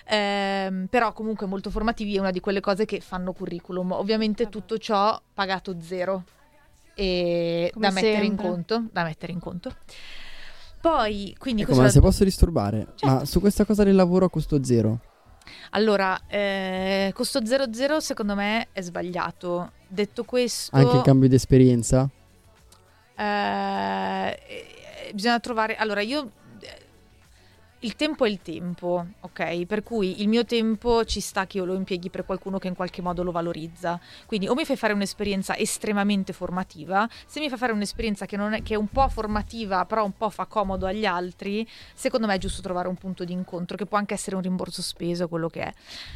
[0.06, 3.92] Ehm, però comunque molto formativi, è una di quelle cose che fanno curriculum.
[3.92, 6.24] Ovviamente tutto ciò pagato zero
[6.94, 9.76] e Come da mettere in conto, da mettere in conto.
[10.82, 13.06] Poi, quindi Ecco, questo ma se posso disturbare, Certo.
[13.06, 15.00] ma su questa cosa del lavoro a costo zero,
[15.72, 19.72] Allora, eh, costo 00 secondo me è sbagliato.
[19.88, 22.08] Detto questo, Anche il cambio di esperienza?
[23.15, 25.76] eh, eh, bisogna trovare.
[25.76, 26.32] Allora, io.
[27.82, 29.65] Il tempo è il tempo, ok?
[29.65, 32.76] Per cui il mio tempo ci sta che io lo impieghi per qualcuno che in
[32.76, 33.98] qualche modo lo valorizza.
[34.26, 38.52] Quindi o mi fai fare un'esperienza estremamente formativa, se mi fai fare un'esperienza che, non
[38.52, 42.36] è, che è un po' formativa, però un po' fa comodo agli altri, secondo me
[42.36, 45.48] è giusto trovare un punto di incontro, che può anche essere un rimborso speso, quello
[45.48, 45.74] che è.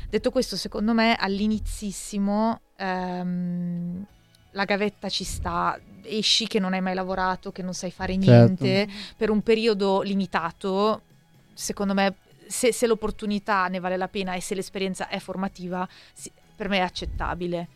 [0.09, 4.05] Detto questo, secondo me all'inizissimo ehm,
[4.51, 8.65] la gavetta ci sta, esci che non hai mai lavorato, che non sai fare Certo.
[8.65, 11.03] niente, per un periodo limitato,
[11.53, 12.15] secondo me
[12.47, 16.77] se, se l'opportunità ne vale la pena e se l'esperienza è formativa, sì, per me
[16.77, 17.67] è accettabile.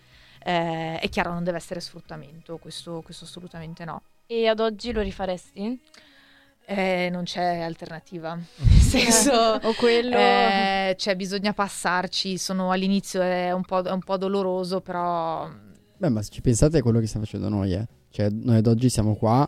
[0.43, 4.01] Eh, è chiaro, non deve essere sfruttamento, questo, questo assolutamente no.
[4.27, 5.79] E ad oggi lo rifaresti?
[6.65, 8.35] Eh, non c'è alternativa.
[8.35, 10.15] Nel senso, o quello...
[10.15, 12.37] eh, cioè, bisogna passarci.
[12.37, 15.49] Sono all'inizio è un, po', è un po' doloroso, però
[15.97, 17.87] Beh, ma se ci pensate è quello che stiamo facendo noi, eh.
[18.11, 19.47] Cioè, noi ad oggi siamo qua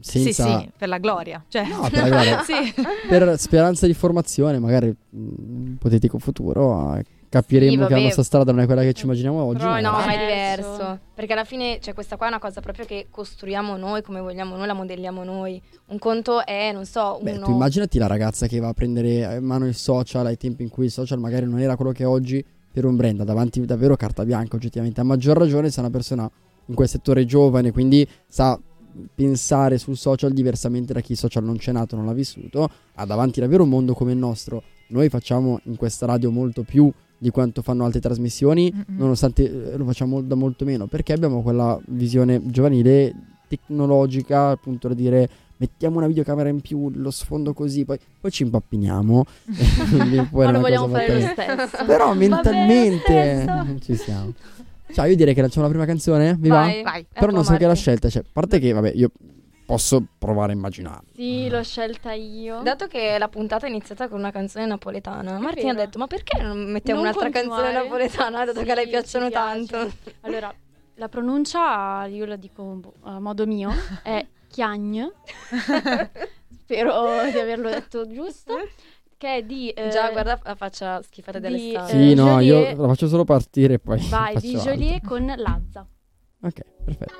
[0.00, 0.44] senza...
[0.44, 1.44] sì, sì, per la gloria.
[1.46, 2.42] Cioè, No, per la gloria.
[2.44, 2.74] sì.
[3.08, 8.52] Per speranza di formazione, magari un ipotetico futuro, eh, capiremo Sì, che la nostra strada
[8.52, 9.58] non è quella che ci immaginiamo oggi.
[9.58, 10.98] Però ma- no, ma è Diverso.
[11.14, 14.56] Perché alla fine, cioè, questa qua è una cosa proprio che costruiamo noi come vogliamo
[14.56, 15.60] noi, la modelliamo noi.
[15.86, 17.44] Un conto è, non so, Beh, uno...
[17.44, 20.68] tu immaginati la ragazza che va a prendere in mano il social ai tempi in
[20.68, 23.96] cui il social magari non era quello che è oggi per un brand, davanti davvero
[23.96, 25.00] carta bianca oggettivamente.
[25.00, 26.30] A maggior ragione se è una persona
[26.66, 28.58] in quel settore giovane, quindi sa
[29.14, 33.40] pensare sul social diversamente da chi social non c'è nato, non l'ha vissuto, ha davanti
[33.40, 34.62] davvero un mondo come il nostro.
[34.88, 38.98] Noi facciamo in questa radio molto più di quanto fanno altre trasmissioni, Mm-mm.
[38.98, 43.14] nonostante eh, lo facciamo da molto meno, perché abbiamo quella visione giovanile,
[43.46, 45.28] tecnologica, appunto da dire
[45.60, 49.24] mettiamo una videocamera in più, lo sfondo così, poi, poi ci impappiniamo.
[50.32, 51.28] Ma lo vogliamo fare lo
[51.66, 51.84] stesso.
[51.84, 53.78] Però mentalmente stesso.
[53.84, 54.32] ci siamo.
[54.92, 56.82] Ciao, io direi che lanciamo la prima canzone, vi Vai.
[56.82, 57.06] Vai.
[57.12, 59.10] È Però non so che la scelta, cioè, a parte che, vabbè, io
[59.66, 61.02] posso provare a immaginare.
[61.14, 62.60] Sì, l'ho scelta io.
[62.62, 65.84] Dato che la puntata è iniziata con una canzone napoletana, Martina ha vero.
[65.86, 67.84] detto: Ma perché non mettiamo Non un'altra canzone continuare?
[67.84, 68.44] napoletana?
[68.44, 69.66] Dato che a lei Sì, piacciono ci piace.
[69.66, 69.92] tanto.
[70.22, 70.54] Allora,
[70.94, 73.70] la pronuncia, io la dico boh, a modo mio,
[74.02, 75.02] è Chiagn.
[76.60, 78.54] Spero di averlo detto giusto.
[79.20, 79.68] Che è di...
[79.68, 81.92] eh, Già, guarda la faccia schifata di- dell'estate.
[81.92, 84.72] Sì, Eh, no, Joliet- io la faccio solo partire e poi Vai, di altro.
[84.72, 85.86] Joliet con Lazza.
[86.42, 87.12] Ok, perfetto.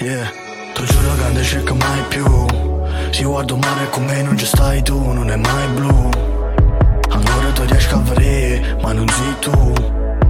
[0.00, 0.30] Yeah,
[0.74, 2.24] ti giuro che non cerco mai più
[3.10, 6.10] Se guardo mare con me non ci stai tu, non è mai blu
[7.98, 9.74] Allora ti riesco a vedere, ma non sei tu.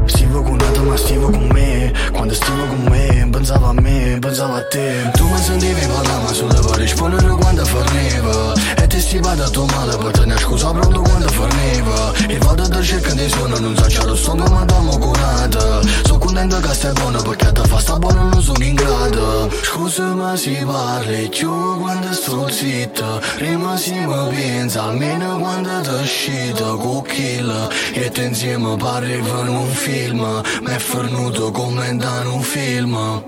[0.07, 1.93] Stivo con un'altra ma stivo con me.
[2.13, 5.11] Quando stivo con me, pensavo a me, pensavo a te.
[5.13, 8.55] Tu mi sentivi ma solo per rispondere quando forniva
[8.99, 12.13] E ti stiva da tua male per tenere scusa pronto quando forniva.
[12.27, 16.19] E vado da cerca di suono, non so c'è lo stomaco ma dammo curata Sono
[16.19, 19.51] contento che stai buono perché ti fa sta buono non sono in grado.
[19.63, 23.23] Scusa ma si parli più quando sto zitto.
[23.37, 29.71] Prima si mi pensa almeno quando ti uscito kill E te insieme parli in un
[29.71, 30.43] film.
[30.63, 33.23] Mi è fornuto come in un film.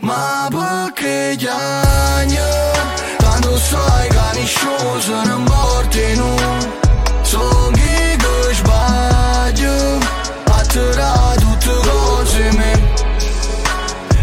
[0.00, 2.36] Ma perché gli anni
[3.46, 6.34] Tanto sai che nessuno se ne portino
[7.22, 9.98] Sono chi che sbaglio
[10.50, 12.72] A tirare tutte cose me.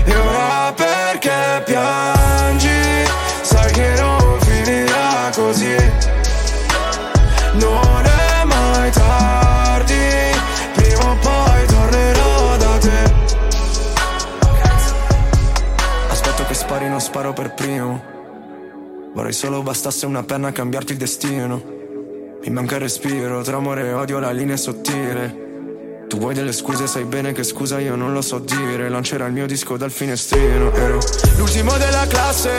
[0.04, 3.08] E ora perché piangi?
[3.44, 5.76] Sai che non finirà così.
[7.54, 10.36] Non è mai tardi
[10.74, 13.14] Prima o poi tornerò da te.
[16.10, 18.12] Aspetto che spari, non sparo per primo
[19.13, 21.62] Vorrei solo bastasse una penna a cambiarti il destino.
[22.43, 26.06] Mi manca il respiro, tra amore e odio la linea è sottile.
[26.08, 28.89] Tu vuoi delle scuse, sai bene che scusa io non lo so dire.
[28.89, 30.99] Lancerà il mio disco dal finestrino Ero
[31.38, 32.58] l'ultimo della classe.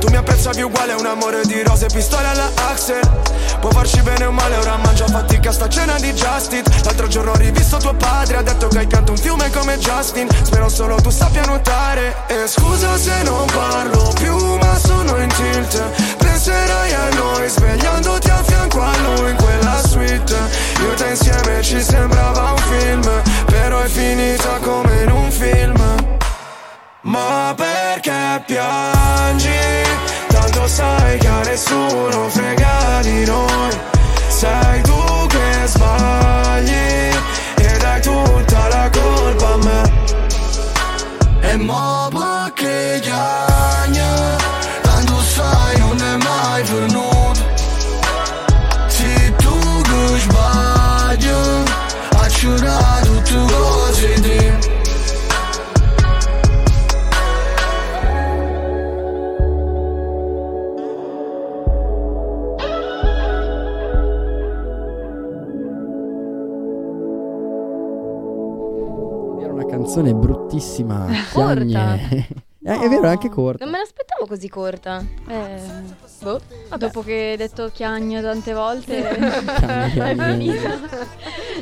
[0.00, 4.32] Tu mi apprezzavi uguale, un amore di rose pistole alla Axel Può farci bene o
[4.32, 6.64] male, ora mangio fatica sta cena di Justin.
[6.82, 10.26] L'altro giorno ho rivisto tuo padre, ha detto che hai pianto un fiume come Justin.
[10.42, 12.24] Spero solo tu sappia nuotare.
[12.26, 15.80] E scusa se non parlo più, ma sono in tilt.
[16.16, 20.36] Penserai a noi, svegliandoti a fianco a lui in quella suite.
[20.80, 25.80] Io te insieme ci sembrava un film Però è finita come in un film.
[27.02, 29.50] Ma perché piangi?
[30.52, 33.70] tanto sai che a nessuno frega di noi.
[34.28, 37.14] Sei tu che sbagli
[37.56, 39.90] e dai tutta la colpa a me.
[41.40, 43.51] E mo' che già
[70.72, 71.64] bruttissima, Corta.
[71.64, 72.28] Chiagne.
[72.64, 73.64] Eh, è vero, è anche corta.
[73.64, 75.04] Non me l'aspettavo così corta.
[75.26, 75.60] Eh,
[76.20, 76.40] Boh,
[76.78, 80.78] dopo che hai detto chiagno tante volte, è finita.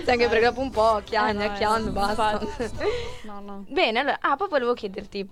[0.04, 2.40] Sì, anche perché dopo un po' chiagna, Eh, no, chiano, eh, basta.
[3.22, 3.64] No, no.
[3.66, 5.26] Bene, allora, ah, poi volevo chiederti,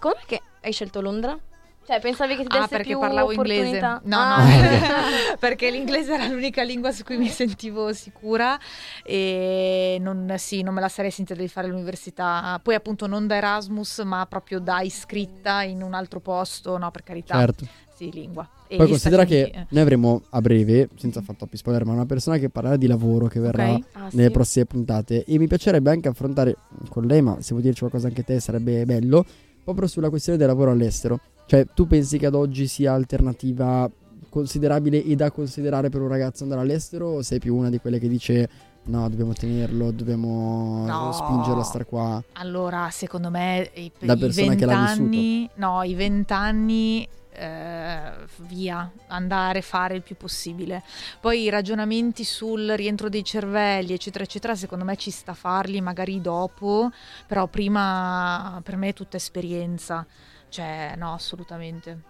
[0.00, 1.38] come che hai scelto Londra?
[1.84, 3.80] Cioè, pensavi che ti Ah, desse perché più parlavo inglese.
[3.80, 4.44] No, Ah.
[4.44, 4.44] no,
[5.40, 8.56] perché l'inglese era l'unica lingua su cui mi sentivo sicura
[9.04, 12.58] e non, sì, non me la sarei sentita di fare all'università.
[12.62, 17.02] Poi appunto non da Erasmus, ma proprio da iscritta in un altro posto, no, per
[17.02, 17.38] carità.
[17.38, 17.66] Certo.
[17.94, 18.48] Sì, lingua.
[18.68, 19.66] E Poi considera che eh.
[19.68, 23.26] noi avremo a breve, senza fare troppi spoiler, ma una persona che parlerà di lavoro
[23.26, 23.84] che verrà Ok.
[23.92, 24.32] Ah, nelle sì.
[24.32, 26.56] prossime puntate e mi piacerebbe anche affrontare
[26.88, 29.24] con lei, ma se vuoi dirci qualcosa anche te sarebbe bello,
[29.62, 31.20] proprio sulla questione del lavoro all'estero.
[31.46, 33.90] Cioè, tu pensi che ad oggi sia alternativa
[34.28, 37.98] considerabile e da considerare per un ragazzo andare all'estero o sei più una di quelle
[37.98, 38.48] che dice
[38.84, 41.12] no, dobbiamo tenerlo, dobbiamo No.
[41.12, 42.22] spingerlo a star qua?
[42.34, 48.12] Allora, secondo me i, Da i persona che l'ha vent'anni, no, i vent'anni eh,
[48.48, 50.82] via, andare, fare il più possibile.
[51.20, 55.80] Poi i ragionamenti sul rientro dei cervelli, eccetera, eccetera, secondo me ci sta a farli
[55.80, 56.90] magari dopo,
[57.26, 60.06] però prima per me è tutta esperienza,
[60.52, 62.02] cioè no, assolutamente.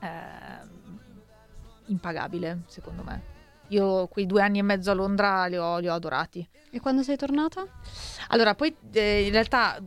[0.00, 0.92] Eh,
[1.86, 3.32] impagabile, secondo me.
[3.68, 6.46] Io quei due anni e mezzo a Londra li ho, li ho adorati.
[6.70, 7.66] E quando sei tornata?
[8.28, 9.78] Allora, poi eh, in realtà,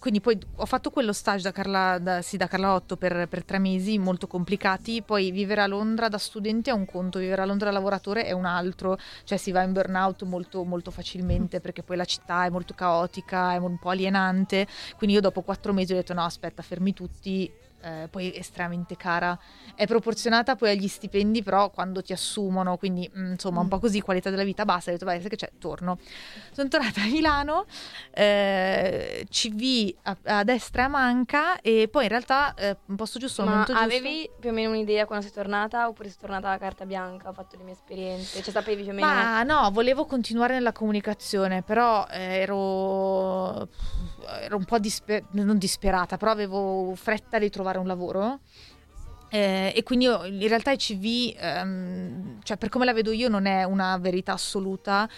[0.00, 3.44] quindi poi ho fatto quello stage da Carla, da, sì, da Carla 8 per, per
[3.44, 7.44] tre mesi, molto complicati, poi vivere a Londra da studente è un conto, vivere a
[7.44, 11.82] Londra da lavoratore è un altro, cioè si va in burnout molto, molto facilmente perché
[11.82, 15.92] poi la città è molto caotica, è un po' alienante, quindi io dopo quattro mesi
[15.92, 19.38] ho detto no aspetta, fermi tutti, eh, poi è estremamente cara,
[19.74, 24.00] è proporzionata poi agli stipendi però quando ti assumono, quindi mm, insomma un po' così,
[24.00, 25.98] qualità della vita bassa, ho detto vai, sai che c'è, torno.
[26.52, 27.66] Sono tornata a Milano,
[28.12, 33.44] eh, CV a, a destra a manca e poi in realtà eh, un posto giusto,
[33.44, 33.80] Ma giusto.
[33.80, 37.32] avevi più o meno un'idea quando sei tornata oppure sei tornata a carta bianca, ho
[37.32, 39.06] fatto le mie esperienze, cioè sapevi più o meno...
[39.06, 43.68] Ma no, volevo continuare nella comunicazione, però eh, ero,
[44.40, 48.40] ero un po' dispe- non disperata, però avevo fretta di trovare un lavoro.
[49.32, 53.28] Eh, e quindi io, in realtà i CV, ehm, cioè per come la vedo io,
[53.28, 55.08] non è una verità assoluta.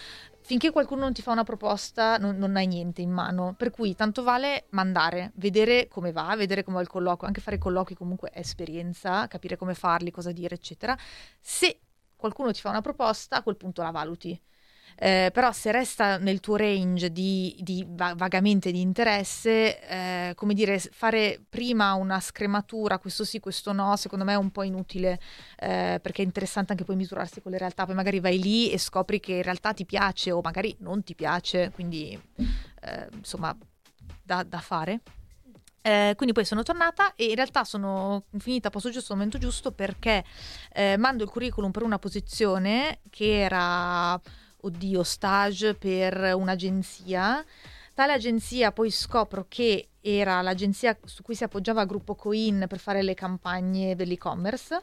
[0.45, 3.55] Finché qualcuno non ti fa una proposta, non, non hai niente in mano.
[3.57, 7.57] Per cui tanto vale mandare, vedere come va, vedere come va il colloquio, anche fare
[7.57, 10.97] colloqui comunque è esperienza, capire come farli, cosa dire, eccetera.
[11.39, 11.79] Se
[12.15, 14.39] qualcuno ti fa una proposta, a quel punto la valuti.
[14.95, 20.53] Eh, però se resta nel tuo range di, di va- vagamente di interesse, eh, come
[20.53, 25.19] dire, fare prima una scrematura, questo sì, questo no, secondo me è un po' inutile,
[25.59, 28.77] eh, perché è interessante anche poi misurarsi con le realtà, poi magari vai lì e
[28.77, 32.19] scopri che in realtà ti piace o magari non ti piace, quindi
[32.81, 33.55] eh, insomma
[34.21, 35.01] da, da fare.
[35.85, 39.37] Eh, quindi poi sono tornata e in realtà sono finita a posto giusto al momento
[39.37, 40.23] giusto perché
[40.71, 44.17] eh, mando il curriculum per una posizione che era,
[44.63, 47.43] oddio, stage per un'agenzia.
[47.93, 53.03] Tale agenzia poi scopro che era l'agenzia su cui si appoggiava Gruppo Coin per fare
[53.03, 54.81] le campagne dell'e-commerce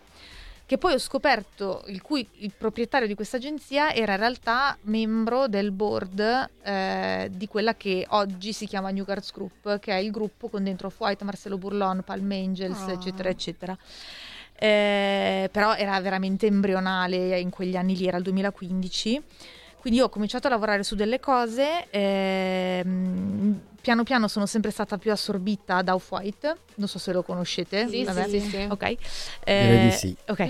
[0.64, 5.49] che poi ho scoperto il cui il proprietario di questa agenzia era in realtà membro
[5.49, 10.12] del board eh, di quella che oggi si chiama New Guards Group, che è il
[10.12, 12.93] gruppo con dentro Off-White, Marcelo Burlon, Palm Angels, Ah.
[12.93, 13.77] eccetera, eccetera.
[14.57, 19.21] Eh, però era veramente embrionale in quegli anni lì, era il 2015.
[19.81, 24.99] Quindi io ho cominciato a lavorare su delle cose, ehm, piano piano sono sempre stata
[24.99, 27.88] più assorbita da Off-White, non so se lo conoscete.
[27.88, 28.29] Sì, vabbè.
[28.29, 28.66] sì, sì, sì.
[28.69, 28.97] Ok.
[29.45, 30.16] Direi di Eh, sì.
[30.29, 30.38] Ok.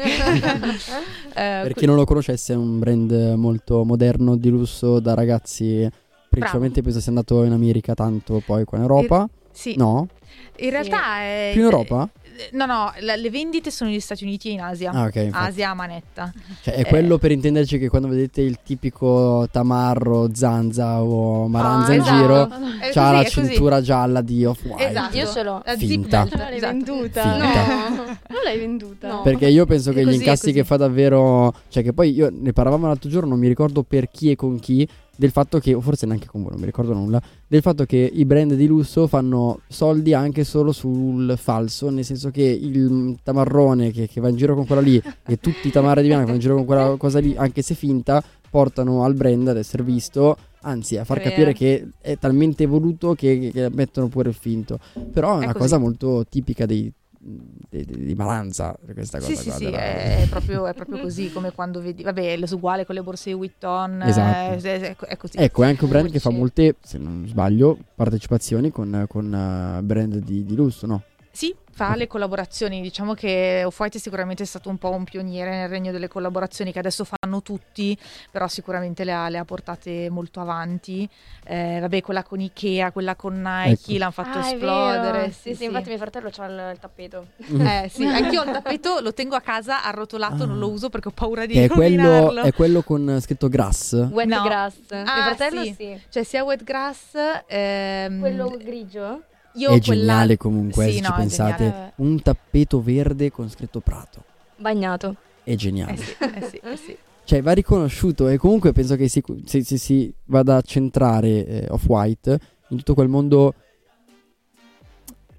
[1.32, 5.88] Eh, Per chi non lo conoscesse è un brand molto moderno di lusso da ragazzi,
[6.28, 9.28] principalmente penso sia andato in America tanto, poi qua in Europa.
[9.52, 9.76] sì.
[9.76, 10.08] No?
[10.56, 11.50] In realtà è...
[11.52, 12.08] Più in Europa?
[12.50, 14.90] Eh, No, no, le vendite sono negli Stati Uniti e in Asia.
[14.92, 15.14] Ah, ok.
[15.16, 15.48] infatti.
[15.50, 16.32] Asia a manetta.
[16.62, 16.84] Cioè, è Eh.
[16.86, 22.16] quello per intenderci che quando vedete il tipico tamarro, zanza o maranza Ah, in esatto.
[22.16, 22.44] giro,
[22.80, 23.30] È c'ha così, la è così.
[23.48, 24.88] cintura gialla di Off-White.
[24.88, 25.16] Esatto.
[25.16, 25.62] Io ce l'ho.
[25.64, 26.22] La Finta.
[26.24, 26.72] zip belt, l'hai esatto.
[26.72, 27.22] venduta.
[27.22, 27.88] Finta.
[27.88, 28.18] No.
[28.30, 29.08] Non l'hai venduta.
[29.08, 29.22] No.
[29.22, 31.52] Perché io penso che gli così, è incassi che fa davvero.
[31.68, 34.58] Cioè, che poi io ne parlavamo l'altro giorno, non mi ricordo per chi e con
[34.58, 34.86] chi.
[35.20, 37.20] Del fatto che, o forse neanche con voi, non mi ricordo nulla.
[37.46, 41.90] Del fatto che i brand di lusso fanno soldi anche solo sul falso.
[41.90, 45.68] Nel senso che il tamarrone che, che va in giro con quella lì, e tutti
[45.68, 48.24] i tamarri di Milano che vanno in giro con quella cosa lì, anche se finta,
[48.48, 50.38] portano al brand ad essere visto.
[50.62, 51.58] Anzi, a far È capire vero.
[51.58, 54.78] che è talmente voluto che, che- che mettono pure il finto.
[55.12, 55.58] Però è, È una così.
[55.58, 56.90] cosa molto tipica dei
[57.22, 61.00] di, di- di Maranza questa cosa Sì, sì, qua sì, della- è proprio, è proprio
[61.00, 64.66] così come quando vedi, vabbè, è uguale con le borse di Vuitton, Esatto.
[64.66, 65.36] eh, è, è così.
[65.36, 69.82] Ecco, è anche un brand che fa molte, se non sbaglio, partecipazioni con, con eh,
[69.82, 71.02] brand di, di lusso, no?
[71.30, 71.54] Sì,
[71.84, 72.82] fa le collaborazioni.
[72.82, 76.78] Diciamo che Off-White è sicuramente stato un po' un pioniere nel regno delle collaborazioni che
[76.78, 77.96] adesso fanno tutti,
[78.30, 81.08] però sicuramente le ha, le ha portate molto avanti.
[81.44, 83.98] Eh, vabbè, quella con Ikea, quella con Nike, Ecco.
[83.98, 85.18] l'hanno fatto Ah, esplodere.
[85.18, 85.32] vero.
[85.32, 87.26] Sì, sì, infatti mio fratello ha il, il tappeto.
[87.38, 90.46] Eh sì, anch'io ho il tappeto, lo tengo a casa arrotolato, Ah.
[90.46, 92.42] non lo uso perché ho paura di è quello, rovinarlo.
[92.42, 93.92] è quello con eh, scritto grass.
[94.10, 94.42] Wet No.
[94.42, 94.74] grass.
[94.90, 95.74] mio Ah, fratello sì.
[95.76, 96.00] sì.
[96.10, 97.14] Cioè sia wet grass,
[97.46, 99.22] ehm, Quello grigio?
[99.54, 101.56] Io è quella- geniale comunque, Sì, se no, ci pensate.
[101.64, 101.92] geniale.
[101.96, 104.24] Un tappeto verde con scritto Prato.
[104.56, 105.16] Bagnato.
[105.42, 105.92] È geniale.
[105.94, 106.96] Eh sì, eh sì, eh sì.
[107.30, 111.66] Cioè, va riconosciuto e comunque penso che si, si, si- si vada a centrare eh,
[111.70, 113.54] Off-White in tutto quel mondo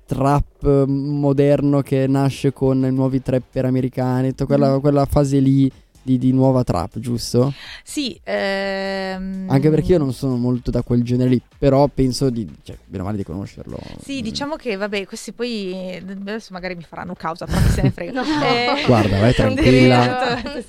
[0.06, 4.80] trap eh, moderno che nasce con i nuovi trapper americani, tutta quella, Mm.
[4.80, 7.53] quella fase lì di, di nuova trap, giusto?
[7.83, 12.47] Sì, ehm, Anche perché io non sono molto da quel genere lì, però penso di,
[12.63, 13.77] cioè, bene o male di conoscerlo.
[14.03, 14.23] Sì, Mm.
[14.23, 18.09] diciamo che vabbè, questi poi adesso magari mi faranno causa, però chi se ne frega.
[18.31, 18.43] No.
[18.43, 20.37] Eh, Guarda, vai tranquilla.
[20.37, 20.59] Abbiamo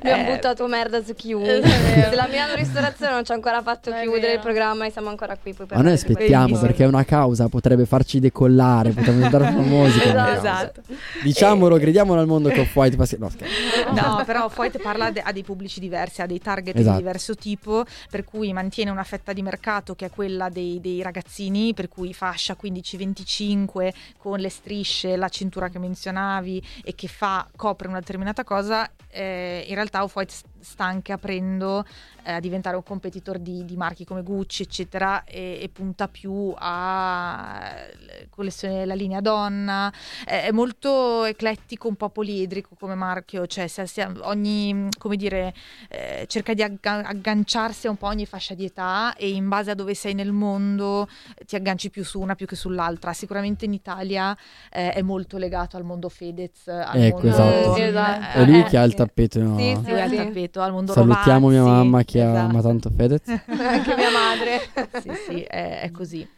[0.28, 1.60] Eh, buttato merda su chiunque.
[1.60, 2.10] vero.
[2.10, 4.34] Se la Milano Ristorazione non ci ha ancora fatto È chiudere vero.
[4.34, 5.52] il programma e siamo ancora qui.
[5.52, 9.98] Poi Ma noi aspettiamo perché è una causa, potrebbe farci decollare, potremmo diventare famosi.
[10.00, 10.82] Esatto.
[11.22, 13.92] Diciamolo, gridiamolo al mondo che Off-White passi- No, scherzo.
[13.92, 16.96] No, però Foyt parla de- ha dei pubblici diversi, ha dei target Esatto.
[16.96, 21.02] di diverso tipo, per cui mantiene una fetta di mercato che è quella dei, dei
[21.02, 27.48] ragazzini, per cui fascia 15-25 con le strisce, la cintura che menzionavi e che fa,
[27.56, 28.90] copre una determinata cosa.
[29.10, 31.84] eh, in realtà Off-White sta anche aprendo
[32.34, 37.60] a diventare un competitor di, di marchi come Gucci, eccetera, e, e punta più a
[37.62, 39.92] eh, collezione la linea donna,
[40.24, 45.52] è è molto eclettico, un po' poliedrico come marchio, cioè se- se- ogni, come dire,
[45.88, 49.72] eh, cerca di agga- agganciarsi a un po' ogni fascia di età e in base
[49.72, 53.12] a dove sei nel mondo eh, ti agganci più su una più che sull'altra.
[53.12, 54.34] Sicuramente in Italia
[54.70, 57.28] eh, è molto legato al mondo Fedez, al Ecco, mondo...
[57.28, 57.74] esatto.
[57.74, 58.38] Sì, esatto.
[58.38, 58.96] È lui eh, che ha il sì.
[58.96, 59.58] tappeto, no?
[59.58, 62.50] Sì, Lui ha il tappeto, al mondo Salutiamo mia Rovazzi, mamma che esatto.
[62.50, 63.28] ama tanto Fedez.
[63.46, 64.60] Anche mia madre.
[65.00, 66.28] sì, sì, è, è così.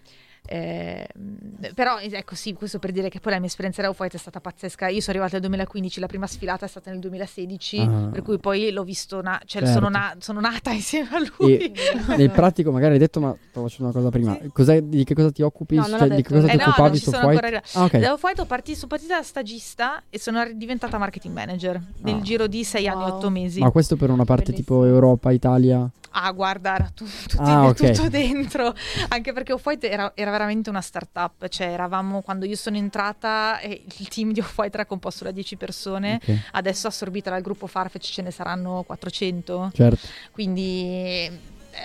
[0.52, 1.06] Eh,
[1.76, 4.40] però ecco sì, questo per dire che poi la mia esperienza da Off-White è stata
[4.40, 4.88] pazzesca.
[4.88, 8.08] Io sono arrivata nel 2015, la prima sfilata è stata nel 2016, Ah.
[8.10, 9.70] per cui poi l'ho visto, na- cioè Certo.
[9.78, 11.56] sono, na- sono nata insieme a lui.
[11.56, 11.72] E
[12.16, 14.36] nel pratico magari hai detto, ma stavo facendo una cosa prima.
[14.52, 15.76] Cos'è- di che cosa ti occupi?
[15.76, 17.96] No, Cioè, di che cosa Eh ti no, occupavi su ancora Ah, ok.
[17.98, 22.20] Da Off-White ho parti- sono partita da stagista e sono diventata marketing manager nel Ah.
[22.22, 23.14] giro di sei anni, Wow.
[23.16, 23.60] otto mesi.
[23.60, 24.94] Ma questo per una parte tipo Bellissimo.
[25.00, 25.88] Europa, Italia?
[26.12, 27.92] Ah, guarda, era tu- tutti- Ah, ok.
[27.92, 28.74] tutto dentro.
[29.10, 30.38] Anche perché Off-White era, era veramente
[30.70, 31.48] una startup.
[31.48, 35.56] Cioè, eravamo quando io sono entrata, eh, il team di Off-White era composto da 10
[35.56, 36.14] persone.
[36.22, 39.70] Ok, Adesso, assorbita dal gruppo Farfetch, ce ne saranno 400.
[39.74, 40.06] certo.
[40.30, 40.82] Quindi.
[40.84, 41.38] eh,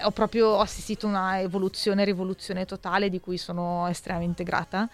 [0.04, 4.90] Ho proprio assistito a una evoluzione, rivoluzione totale di cui sono estremamente grata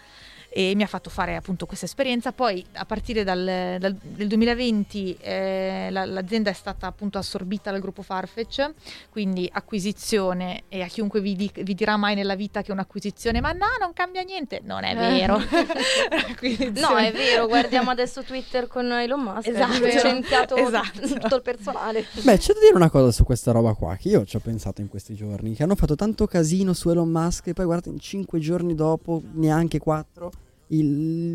[0.54, 2.32] e mi ha fatto fare appunto questa esperienza.
[2.32, 7.80] Poi a partire dal, dal- del 2020 eh, la- l'azienda è stata appunto assorbita dal
[7.80, 8.70] gruppo Farfetch,
[9.10, 13.52] quindi acquisizione e a chiunque vi, di- vi dirà mai nella vita che un'acquisizione, ma
[13.52, 15.40] no, non cambia niente, non è vero.
[16.10, 19.48] Acquisizione- No, è vero, guardiamo adesso Twitter con Elon Musk.
[19.48, 19.72] Esatto.
[19.72, 21.00] Ha licenziato Esatto.
[21.08, 22.04] tutto il personale.
[22.22, 24.80] Beh, c'è da dire una cosa su questa roba qua, che io ci ho pensato
[24.80, 27.98] in questi giorni, che hanno fatto tanto casino su Elon Musk e poi guardate, in
[28.00, 30.30] cinque giorni dopo, neanche quattro,
[30.72, 30.86] il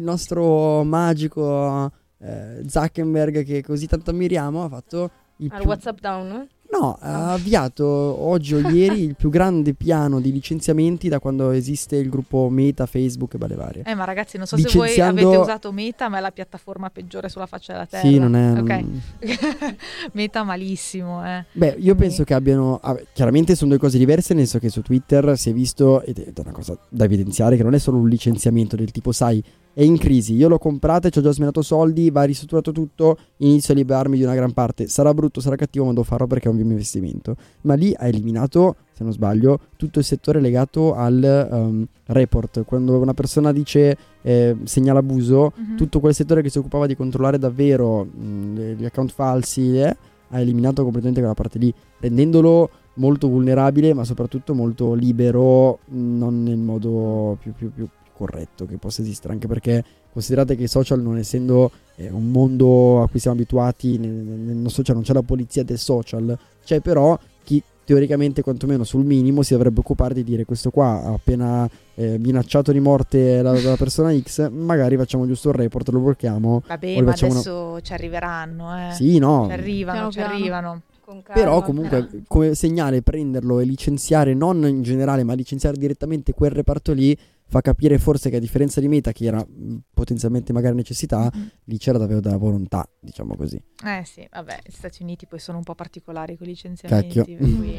[0.01, 6.47] nostro magico eh, Zuckerberg, che così tanto ammiriamo, ha fatto il Al più- WhatsApp down,
[6.71, 6.97] no?
[6.99, 12.09] Ha avviato oggi o ieri il più grande piano di licenziamenti da quando esiste il
[12.09, 13.83] gruppo Meta, Facebook e balle varie.
[13.85, 16.89] Eh, ma ragazzi, non so se voi Licenziando- avete usato Meta, ma è la piattaforma
[16.89, 18.07] peggiore sulla faccia della terra.
[18.07, 18.51] Sì, non è...
[18.59, 18.69] Ok.
[18.69, 19.01] non-
[20.13, 21.45] Meta malissimo, eh.
[21.51, 22.79] Beh, io Quindi- penso che abbiano.
[22.81, 26.19] ah, chiaramente sono due cose diverse, nel senso che su Twitter si è visto, ed
[26.19, 29.43] è una cosa da evidenziare, che non è solo un licenziamento del tipo, sai,
[29.77, 33.75] è in crisi, io l'ho comprata, ci ho già smenato soldi, va ristrutturato tutto, inizio
[33.75, 34.87] a liberarmi di una gran parte.
[34.87, 37.35] Sarà brutto, sarà cattivo, ma devo farlo perché è un mio investimento.
[37.61, 42.63] Ma lì ha eliminato, se non sbaglio, tutto il settore legato al um, report.
[42.65, 45.77] Quando una persona dice eh, segnala abuso, Mhm.
[45.77, 49.95] tutto quel settore che si occupava di controllare davvero mh, gli account falsi eh,
[50.29, 56.41] ha eliminato completamente quella parte lì, rendendolo molto vulnerabile, ma soprattutto molto libero, mh, non
[56.41, 57.87] nel modo più, più- più
[58.17, 63.03] corretto che possa esistere, anche perché considerate che i social, non essendo eh, un mondo
[63.03, 66.79] a cui siamo abituati, nel, nel nostro social non c'è la polizia del social, c'è
[66.79, 71.69] però chi teoricamente quantomeno sul minimo si dovrebbe occupare di dire questo qua ha appena
[71.95, 76.63] eh, minacciato di morte la, la persona X, magari facciamo giusto un report, lo blocchiamo.
[76.67, 78.93] Vabbè, ma facciamo una- adesso ci arriveranno, eh.
[78.93, 79.45] Sì, no.
[79.47, 80.33] Ci arrivano, Piano ci piano.
[80.33, 80.81] arrivano.
[81.07, 81.41] Con calma.
[81.41, 86.91] Però comunque come segnale prenderlo e licenziare non in generale ma licenziare direttamente quel reparto
[86.91, 87.17] lì
[87.49, 91.49] fa capire forse che a differenza di Meta che era mh, potenzialmente magari necessità Mhm.
[91.63, 93.55] lì c'era davvero della volontà diciamo così
[93.85, 97.37] Eh sì, vabbè, gli Stati Uniti poi sono un po' particolari con i licenziamenti, Cacchio.
[97.37, 97.73] per cui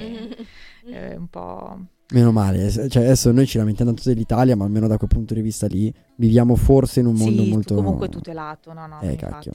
[0.90, 1.78] è un po'...
[2.14, 5.34] meno male eh, cioè adesso noi ci lamentiamo tanto dell'Italia ma almeno da quel punto
[5.34, 9.10] di vista lì viviamo forse in un mondo sì, molto comunque tutelato, no, no, Eh,
[9.12, 9.32] infatti.
[9.32, 9.52] cacchio.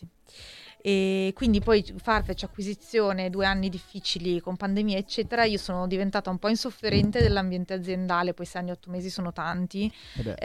[0.85, 6.37] E quindi poi Farfetch acquisizione, due anni difficili con pandemia eccetera, io sono diventata un
[6.39, 10.35] po' insofferente dell'ambiente aziendale, poi sei anni, otto mesi sono tanti, Vabbè.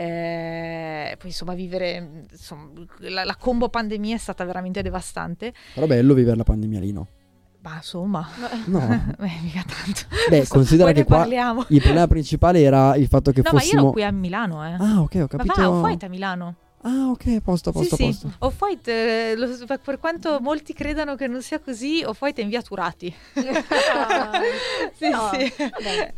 [1.11, 6.15] Eh, poi insomma vivere, insomma, la, la combo pandemia è stata veramente devastante, però bello
[6.15, 7.09] vivere la pandemia lì no
[7.61, 8.29] ma insomma,
[8.67, 8.79] no
[9.19, 10.03] eh, mica tanto.
[10.31, 11.65] beh considera Poi ne che qua parliamo.
[11.71, 14.65] il problema principale era il fatto che No, ma io fossimo ero qui a Milano,
[14.65, 14.77] eh.
[14.79, 16.55] ah ok ho ma capito va, Off-White a Milano.
[16.89, 18.35] Ah ok posto posto sì, posto sì.
[18.39, 22.63] Off-White, eh, lo- per- quanto molti credano che non sia così, Off-White è in via
[22.63, 23.15] Turati.
[24.95, 25.53] sì, No, sì.
[25.59, 26.13] vabbè.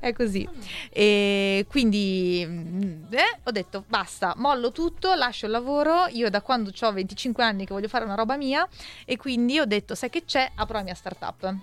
[0.00, 0.48] è così.
[0.90, 6.06] E quindi mm, eh, ho detto basta, mollo tutto, lascio il lavoro.
[6.12, 8.66] Io da quando ho 25 anni che voglio fare una roba mia
[9.04, 11.54] e quindi ho detto sai che c'è, apro la mia startup.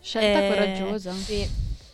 [0.00, 1.12] Scelta Eh, coraggiosa.
[1.12, 1.48] Sì.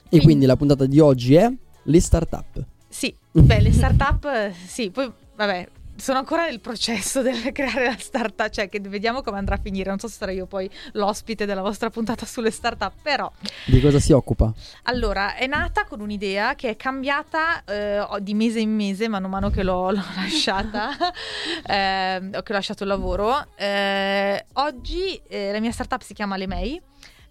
[0.09, 1.51] e quindi la puntata di oggi è
[1.85, 5.69] le startup Sì, beh, le startup, sì, poi vabbè,
[6.03, 9.89] sono ancora nel processo del creare la startup, cioè che vediamo come andrà a finire.
[9.89, 13.31] Non so se sarò io poi l'ospite della vostra puntata sulle startup, però
[13.67, 14.53] di cosa si occupa
[14.85, 19.29] allora è nata con un'idea che è cambiata eh, di mese in mese, mano a
[19.29, 20.91] mano che l'ho, l'ho lasciata,
[21.67, 23.47] ehm, che ho lasciato il lavoro.
[23.55, 26.83] Eh, oggi eh, la mia startup si chiama Lemei,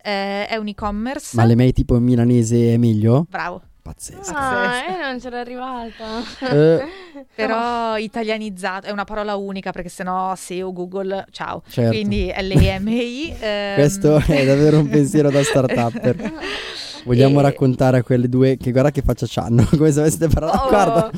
[0.01, 1.35] eh, è un e-commerce.
[1.35, 3.63] ma le mail tipo in milanese è meglio Bravo.
[3.81, 6.05] Pazzesco Ah, eh, non c'era arrivata.
[6.51, 6.83] Eh,
[7.35, 11.63] Però italianizzato, è una parola unica perché sennò SEO, Google, ciao.
[11.67, 11.91] certo.
[11.91, 13.35] Quindi LMI.
[13.39, 16.33] ehm, Questo è davvero un pensiero da startupper.
[17.05, 20.65] Vogliamo E- raccontare a quelle due che guarda che faccia c'hanno, come se aveste parlato.
[20.65, 20.69] Oh.
[20.69, 21.11] Guarda,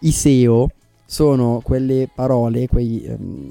[0.00, 0.68] i SEO
[1.04, 3.46] sono quelle parole, quei, ehm,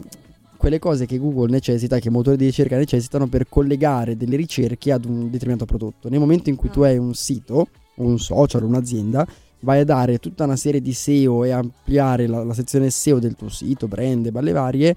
[0.56, 4.92] quelle cose che Google necessita, che i motori di ricerca necessitano per collegare delle ricerche
[4.92, 6.08] ad un determinato prodotto.
[6.10, 7.68] Nel momento in cui tu hai un sito,
[7.98, 9.26] un social, un'azienda,
[9.62, 13.36] vai a dare tutta una serie di SEO e ampliare la, la sezione SEO del
[13.36, 14.96] tuo sito, brand, balle varie,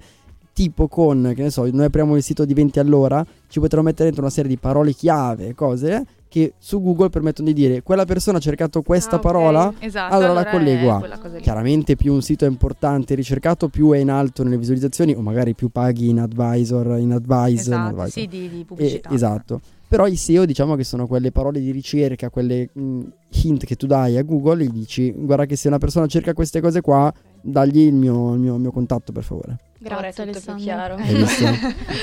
[0.53, 4.05] tipo con, che ne so, noi apriamo il sito di 20 all'ora, ci potremo mettere
[4.05, 8.37] dentro una serie di parole chiave, cose che su Google permettono di dire quella persona
[8.37, 9.21] ha cercato questa Ah, ok.
[9.21, 13.67] parola, Esatto, allora la è collego a- chiaramente più un sito è importante e ricercato,
[13.67, 17.57] più è in alto nelle visualizzazioni o magari più paghi in advisor, in advise, in
[17.73, 18.09] Esatto, advisor.
[18.11, 19.09] sì, di, di pubblicità.
[19.09, 19.59] esatto.
[19.91, 23.01] Però i SEO diciamo che sono quelle parole di ricerca, quelle mh,
[23.43, 26.61] hint che tu dai a Google e dici guarda che se una persona cerca queste
[26.61, 29.57] cose qua, dagli il mio, il mio- il mio contatto per favore.
[29.83, 30.93] Ora è Grazie tutto chiaro.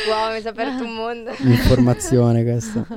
[0.08, 1.30] Wow, mi si è aperto un mondo.
[1.38, 2.84] Informazione questa.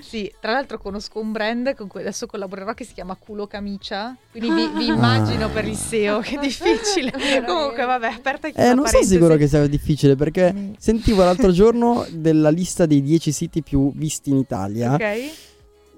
[0.00, 4.14] Sì, tra l'altro conosco un brand con cui adesso collaborerò che si chiama Culo Camicia,
[4.30, 7.10] quindi vi, vi immagino per il SEO, che difficile.
[7.46, 10.72] Comunque vabbè, aperta e chiusa Eh, non sono sicuro che sia difficile perché Mm.
[10.78, 14.92] sentivo l'altro giorno della lista dei 10 siti più visti in Italia.
[14.92, 15.30] Ok.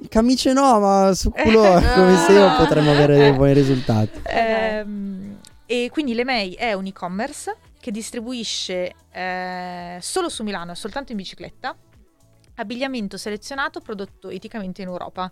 [0.08, 4.20] Camicie no, ma su culo come SEO potremmo avere dei buoni risultati.
[4.24, 5.23] Ehm,
[5.66, 11.76] e quindi l'EMEI è un e-commerce che distribuisce eh, solo su Milano soltanto in bicicletta
[12.56, 15.30] abbigliamento selezionato prodotto eticamente in Europa.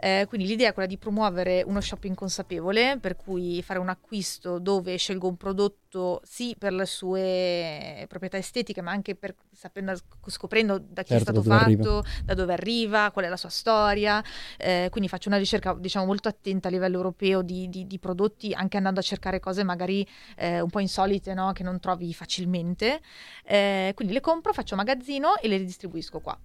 [0.00, 4.58] Eh, quindi l'idea è quella di promuovere uno shopping consapevole, per cui fare un acquisto
[4.60, 9.92] dove scelgo un prodotto sì per le sue proprietà estetiche, ma anche per sapendo,
[10.26, 13.48] scoprendo da chi Certo, è stato da fatto, da dove arriva, qual è la sua
[13.48, 14.22] storia.
[14.56, 18.52] Eh, quindi faccio una ricerca diciamo molto attenta a livello europeo di, di- di prodotti,
[18.52, 21.52] anche andando a cercare cose magari eh, un po' insolite, no?
[21.52, 23.00] che non trovi facilmente.
[23.44, 26.38] Eh, quindi le compro, faccio magazzino e le ridistribuisco qua.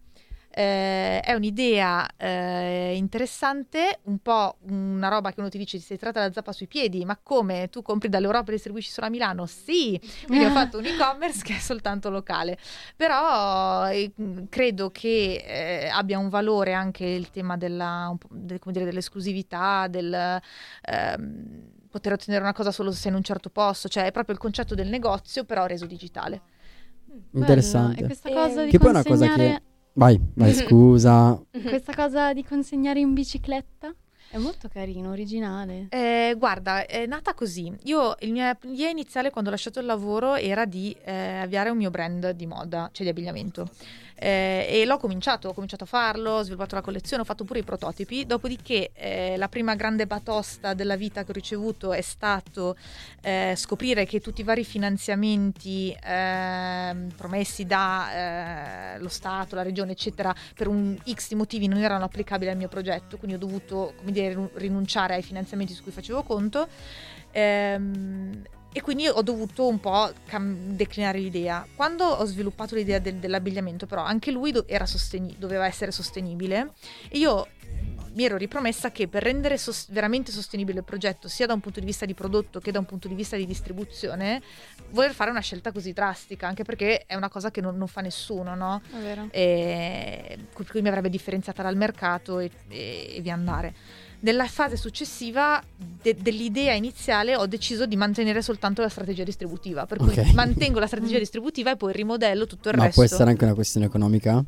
[0.56, 6.20] Eh, è un'idea eh, interessante, un po' una roba che uno ti dice si tratta
[6.20, 9.48] la zappa sui piedi, ma come tu compri dall'Europa e distribuisci solo a Milano?
[9.48, 12.60] Sì, quindi ho fatto un e-commerce che è soltanto locale,
[12.96, 14.14] però eh,
[14.50, 20.14] credo che eh, abbia un valore anche il tema della, de- come dire, dell'esclusività, del
[20.84, 24.42] ehm, poter ottenere una cosa solo se in un certo posto, cioè è proprio il
[24.42, 26.42] concetto del negozio però reso digitale.
[27.32, 27.94] Interessante.
[27.96, 28.04] Bello.
[28.04, 29.62] E questa Eh, cosa di Che poi è una cosa che-
[29.94, 31.40] Vai, vai, scusa.
[31.52, 33.94] questa cosa di consegnare in bicicletta?
[34.34, 35.86] È molto carino, originale.
[35.90, 37.72] Eh, guarda, è nata così.
[37.84, 41.78] Io, il mia idea iniziale quando ho lasciato il lavoro era di eh, avviare un
[41.78, 43.70] mio brand di moda, cioè di abbigliamento.
[44.16, 47.60] Eh, e l'ho cominciato, ho cominciato a farlo, ho sviluppato la collezione, ho fatto pure
[47.60, 48.26] i prototipi.
[48.26, 52.76] Dopodiché eh, la prima grande batosta della vita che ho ricevuto è stato
[53.22, 60.34] eh, scoprire che tutti i vari finanziamenti ehm, promessi da eh, Stato, la Regione, eccetera,
[60.56, 64.12] per un X di motivi non erano applicabili al mio progetto, quindi ho dovuto come
[64.12, 66.68] dire, rin- rinunciare ai finanziamenti su cui facevo conto.
[67.32, 68.42] Ehm,
[68.74, 71.66] e quindi ho dovuto un po' cam- declinare l'idea.
[71.76, 76.72] Quando ho sviluppato l'idea del- dell'abbigliamento, però, anche lui do- era sosteni- doveva essere sostenibile.
[77.10, 77.48] E io
[78.16, 81.80] mi ero ripromessa che per rendere sos- veramente sostenibile il progetto, sia da un punto
[81.80, 84.42] di vista di prodotto che da un punto di vista di distribuzione,
[84.92, 88.02] voler fare una scelta così drastica, anche perché è una cosa che non, non fa
[88.02, 88.82] nessuno, no?
[88.92, 89.28] È vero.
[89.32, 93.74] e per cui mi avrebbe differenziata dal mercato e, e- e via andare.
[94.24, 95.62] Nella fase successiva
[96.02, 100.34] de- dell'idea iniziale ho deciso di mantenere soltanto la strategia distributiva, per cui Ok.
[100.34, 103.02] mantengo la strategia distributiva e poi rimodello tutto il Ma resto.
[103.02, 104.44] può essere anche una questione economica?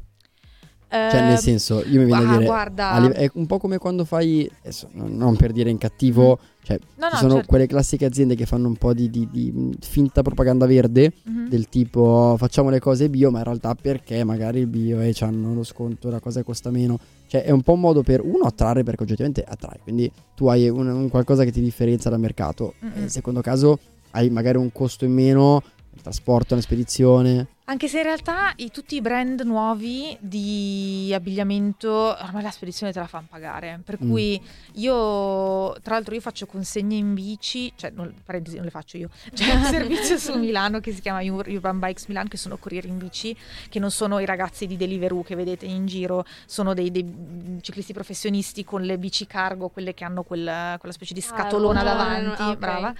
[0.87, 2.45] Cioè, Eh, nel senso, io mi viene ah, a dire.
[2.45, 4.49] guarda- a live- è un po' come quando fai.
[4.61, 6.39] adesso, non per dire in cattivo.
[6.63, 6.87] Cioè, Mm.
[7.01, 7.47] No, ci no, sono certo.
[7.47, 11.11] quelle classiche aziende che fanno un po' di, di- di, mh, finta propaganda verde.
[11.23, 11.49] Mhm.
[11.49, 15.53] Del tipo facciamo le cose bio, ma in realtà perché magari il bio e hanno
[15.53, 16.97] lo sconto, la cosa costa meno.
[17.27, 19.79] Cioè, è un po' un modo per uno attrarre perché oggettivamente attrae.
[19.81, 22.73] Quindi tu hai un, un qualcosa che ti differenzia dal mercato.
[22.95, 23.79] In secondo caso
[24.11, 25.61] hai magari un costo in meno,
[25.95, 27.47] il trasporto, una spedizione.
[27.67, 32.99] Anche se in realtà i- tutti i brand nuovi di abbigliamento, ormai la spedizione te
[32.99, 33.81] la fanno pagare.
[33.83, 34.09] Per Mm.
[34.09, 34.39] cui
[34.73, 39.09] io, tra l'altro, io faccio consegne in bici, cioè, non, parentesi, non le faccio io.
[39.33, 42.87] C'è un servizio su Milano che si chiama Ur- Urban Bikes Milan, che sono corrieri
[42.87, 43.35] in bici,
[43.67, 47.57] che non sono i ragazzi di Deliveroo che vedete in giro, sono dei, dei, mm,
[47.61, 52.03] ciclisti professionisti con le bici cargo, quelle che hanno quel- quella specie di scatolona ruotone,
[52.21, 52.41] davanti.
[52.43, 52.57] ah, ok.
[52.57, 52.93] Brava.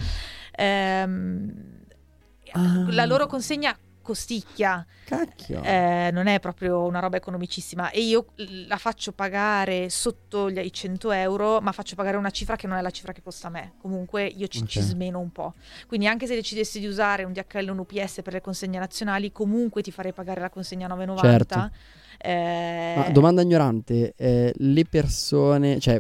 [0.58, 1.75] Ehm,
[2.58, 2.86] Ah.
[2.92, 5.64] La loro consegna costicchia, Cacchio.
[5.64, 8.28] eh, non è proprio una roba economicissima e io
[8.68, 12.78] la faccio pagare sotto gli- i 100 euro, ma faccio pagare una cifra che non
[12.78, 13.74] è la cifra che costa a me.
[13.82, 14.86] Comunque io ci, ci Ok.
[14.86, 15.56] smeno un po'.
[15.88, 19.32] Quindi anche se decidessi di usare un DHL o un UPS per le consegne nazionali,
[19.32, 21.20] comunque ti farei pagare la consegna 9,90.
[21.20, 21.72] Certo.
[22.20, 26.00] Eh, Ma domanda ignorante, eh, le persone, cioè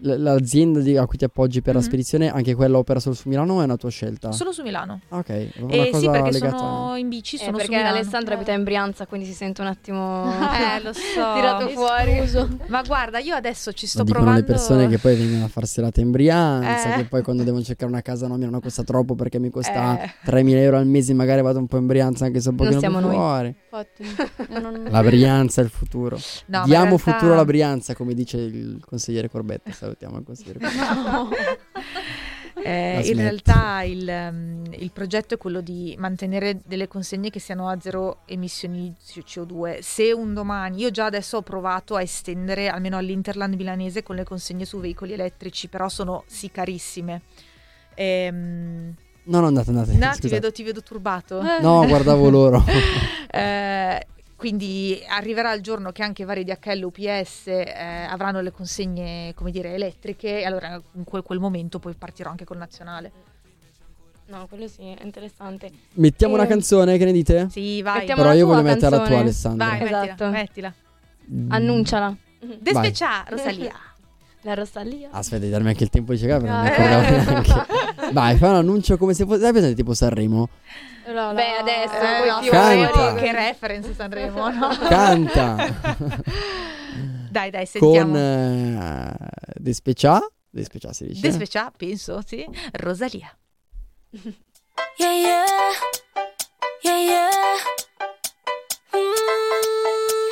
[0.00, 1.86] l'azienda di- a cui ti appoggi per la Mhm.
[1.86, 4.30] spedizione, anche quella opera solo su Milano o è una tua scelta?
[4.32, 5.00] Solo su Milano.
[5.08, 7.94] Ok, Eh sì, perché legata sono in bici, Eh, sono su perché Milano.
[7.96, 10.24] Alessandra abita in Brianza, quindi si sente un attimo
[10.78, 11.34] Eh, lo so.
[11.34, 12.20] tirato fuori.
[12.68, 15.48] Ma guarda, io adesso ci sto Lo dicono provando le persone che poi vengono a
[15.48, 16.96] farsi la tembrianza, Eh.
[16.98, 20.00] che poi quando devono cercare una casa no, mi non costa troppo perché mi costa
[20.02, 20.10] Eh.
[20.24, 22.80] 3.000 euro al mese, magari vado un po' in Brianza anche se un Non pochino
[22.80, 23.16] più siamo noi.
[23.16, 23.54] fuori.
[24.90, 26.16] La Brianza è il futuro.
[26.46, 29.85] No, in Diamo realtà- futuro alla Brianza, come dice il consigliere Corbetta.
[29.86, 30.68] Salutiamo Corbetta.
[31.04, 31.28] No.
[32.58, 37.68] Eh, in realtà il, ehm, il progetto è quello di mantenere delle consegne che siano
[37.68, 39.80] a zero emissioni di CO2.
[39.82, 44.24] Se un domani, io già adesso ho provato a estendere almeno all'Interland milanese con le
[44.24, 47.20] consegne su veicoli elettrici, però sono sì carissime.
[47.94, 49.92] Ehm, No, no, andate, andate.
[49.96, 51.42] no, ti vedo, ti vedo turbato.
[51.60, 52.64] No, guardavo loro.
[53.30, 54.06] Eh,
[54.36, 59.72] quindi arriverà il giorno che anche vari DHL UPS eh, avranno le consegne, come dire,
[59.74, 63.10] elettriche e allora in quel, quel momento poi partirò anche col nazionale.
[64.26, 65.70] No, quello sì, è interessante.
[65.94, 67.48] Mettiamo una Eh, canzone, che ne dite?
[67.50, 68.00] Sì, vai.
[68.00, 69.20] Mettiamo Però io voglio mettere la tua, canzone.
[69.20, 69.66] Alessandra.
[69.66, 70.30] Vai, Esatto.
[70.30, 70.74] mettila, mettila.
[71.54, 72.16] Annunciala.
[72.60, 73.72] Despeccia, Rosalia.
[74.46, 75.08] La Rosalia.
[75.10, 77.24] Aspetta, di darmi anche il tempo di cercare perché non mi Ah, eh.
[77.24, 77.66] neanche.
[78.12, 79.40] Vai, fai un annuncio come se fosse.
[79.40, 80.48] Sai presente tipo Sanremo?
[81.04, 83.14] Beh, adesso Eh, no, Canta.
[83.14, 84.68] che reference Sanremo, no?
[84.88, 85.56] Canta
[87.30, 88.12] Dai, dai, sentiamo.
[88.12, 89.16] con eh,
[89.56, 90.24] Despeccia.
[90.48, 91.20] Despeccia si dice.
[91.20, 92.46] Despeccia, penso, sì.
[92.74, 93.36] Rosalia.
[94.96, 95.44] Yeah, yeah.
[96.82, 97.30] Yeah, yeah.
[98.94, 100.30] Mm,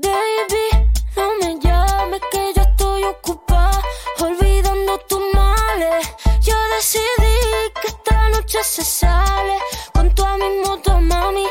[0.00, 0.68] baby,
[1.16, 2.57] no me llames que yo
[2.98, 3.82] estoy ocupada
[4.20, 6.06] olvidando tus males.
[6.42, 9.58] Yo decidí que esta noche se sale
[9.92, 11.46] con toda mi moto, mami,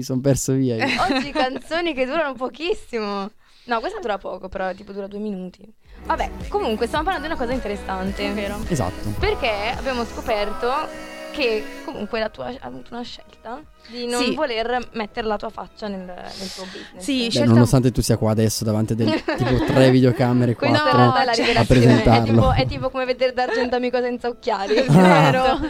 [0.00, 0.84] mi sono perso via.
[0.84, 1.02] io.
[1.02, 3.30] Oggi canzoni che durano pochissimo.
[3.64, 5.62] No, questa dura poco, però tipo dura due minuti.
[6.06, 8.58] Vabbè, comunque stiamo parlando di una cosa interessante, vero?
[8.68, 9.10] Esatto.
[9.18, 14.34] Perché abbiamo scoperto che comunque la tua, hai avuto una scelta di non Sì.
[14.34, 17.04] voler mettere la tua faccia nel, nel tuo business.
[17.04, 20.70] Sì, Beh, scelta- nonostante tu sia qua adesso davanti a del, tipo tre videocamere, è
[20.70, 21.52] la a rivelazione.
[21.60, 22.32] È presentarlo.
[22.32, 24.76] tipo, è tipo come vedere D'Argento amico senza occhiali.
[24.78, 25.30] Ah.
[25.30, 25.60] Vero?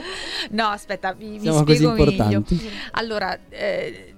[0.51, 2.11] No, aspetta, vi, vi Siamo così spiego meglio.
[2.11, 2.70] importanti.
[2.93, 4.10] Allora, eh,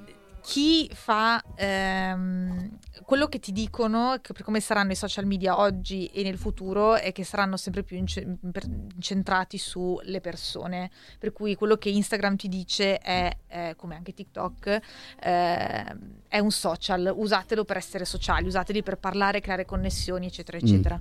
[0.43, 6.23] chi fa ehm, quello che ti dicono, che come saranno i social media oggi e
[6.25, 10.91] nel futuro, è che saranno sempre più incentrati sulle persone.
[11.19, 14.81] Per cui quello che Instagram ti dice è, eh, come anche TikTok,
[15.21, 15.97] eh,
[16.29, 20.61] è un social, usatelo per essere sociali, usateli per parlare, creare connessioni, eccetera, Mm.
[20.61, 21.01] eccetera.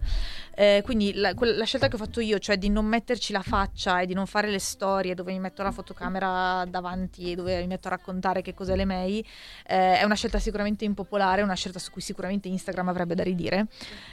[0.54, 3.42] Eh, quindi la, quella- la scelta che ho fatto io, cioè di non metterci la
[3.42, 7.60] faccia e di non fare le storie dove mi metto la fotocamera davanti e dove
[7.62, 9.26] mi metto a raccontare che cos'è le May,
[9.68, 13.68] eh, è una scelta sicuramente impopolare, una scelta su cui sicuramente Instagram avrebbe da ridire.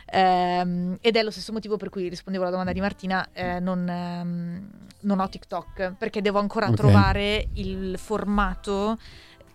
[0.07, 3.89] Ehm, ed è lo stesso motivo per cui rispondevo alla domanda di Martina, eh, non,
[3.89, 4.69] ehm,
[5.01, 6.75] non ho TikTok, perché devo ancora Ok.
[6.77, 8.99] trovare il formato,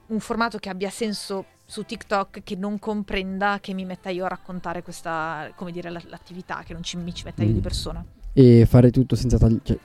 [0.07, 4.27] un formato che abbia senso su TikTok che non comprenda che mi metta io a
[4.27, 7.53] raccontare questa, come dire, la- l'attività, che non ci, mi ci metta io Mm.
[7.53, 8.05] di persona.
[8.33, 9.77] E fare tutto senza tagli- cioè,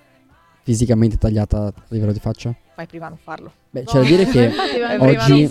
[0.69, 2.55] fisicamente tagliata a livello di faccia?
[2.75, 3.51] Fai prima a non farlo.
[3.71, 4.53] Beh, c'è da dire che
[5.01, 5.49] oggi-.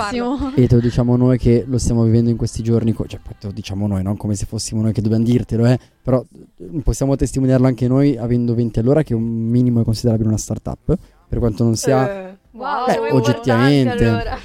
[0.54, 3.34] E te lo diciamo noi che lo stiamo vivendo in questi giorni, co- cioè poi
[3.40, 6.24] te lo diciamo noi, non come se fossimo noi che dobbiamo dirtelo, eh, però
[6.60, 10.96] eh, possiamo testimoniarlo anche noi avendo 20 all'ora che un minimo è considerabile una startup,
[11.28, 12.30] per quanto non sia...
[12.30, 14.06] Eh, wow, Beh, oggettivamente.
[14.06, 14.38] allora.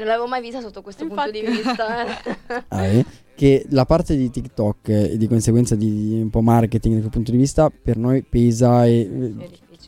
[0.00, 1.56] Non l'avevo mai vista sotto questo punto di Infatti.
[1.62, 2.04] vista.
[2.06, 2.64] eh.
[2.68, 6.40] Ah, eh, che la parte di TikTok eh, e di conseguenza di, di un po'
[6.42, 9.34] marketing da quel punto di vista per noi pesa e eh,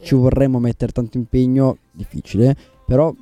[0.02, 2.56] ci vorremmo mettere tanto impegno, difficile,
[2.86, 3.14] però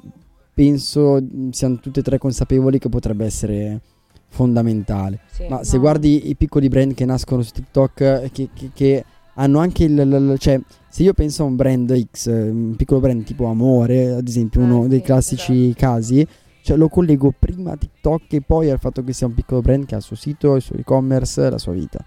[0.54, 3.80] penso mh, siamo tutte e tre consapevoli che potrebbe essere
[4.28, 5.20] fondamentale.
[5.30, 5.46] Sì.
[5.48, 5.80] Ma se No.
[5.82, 9.98] guardi i piccoli brand che nascono su TikTok, eh, che, che- che hanno anche il,
[9.98, 14.12] il- cioè, se io penso a un brand X, eh, un piccolo brand tipo Amore,
[14.12, 16.26] ad esempio, Ah, uno sì, dei classici casi,
[16.70, 19.86] cioè lo collego prima a TikTok e poi al fatto che sia un piccolo brand
[19.86, 21.98] che ha il suo sito, il suo e-commerce, la sua vita.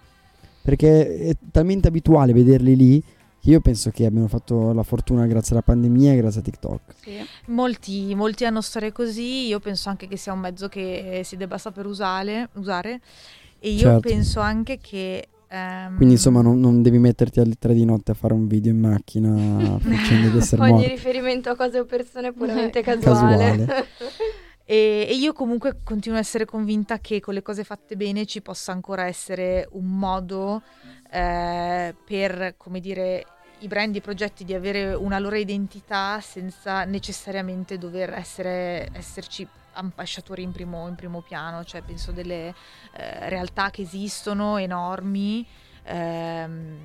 [0.61, 3.03] Perché è talmente abituale vederli lì
[3.41, 6.79] che io penso che abbiano fatto la fortuna grazie alla pandemia e grazie a TikTok.
[7.01, 7.17] Sì.
[7.47, 11.57] Molti, molti hanno storie così, io penso anche che sia un mezzo che si debba
[11.57, 13.01] saper usare, usare
[13.59, 13.99] e io Certo.
[13.99, 15.27] penso anche che...
[15.49, 18.71] ehm, Quindi insomma non, non devi metterti alle tre di notte a fare un video
[18.71, 20.87] in macchina facendo di essere Ogni morto.
[20.87, 23.57] riferimento a cose o persone è puramente Eh, casuale.
[23.57, 23.85] casuale.
[24.65, 28.41] E, e io comunque continuo a essere convinta che con le cose fatte bene ci
[28.41, 30.61] possa ancora essere un modo
[31.11, 33.25] eh, per, come dire,
[33.59, 40.43] i brand, i progetti di avere una loro identità senza necessariamente dover essere, esserci ambasciatori
[40.43, 42.53] in primo, in primo piano, cioè penso delle
[42.93, 45.45] eh, realtà che esistono enormi.
[45.83, 46.77] ehm.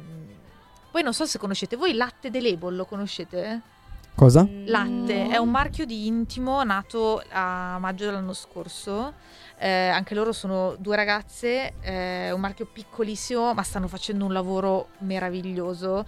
[0.91, 3.76] poi non so se conoscete, voi Latte de Label lo conoscete?
[4.18, 4.48] Cosa?
[4.64, 9.14] Latte è un marchio di intimo nato a maggio dell'anno scorso.
[9.58, 14.88] Eh, anche loro sono due ragazze, è un marchio piccolissimo, ma stanno facendo un lavoro
[14.98, 16.04] meraviglioso.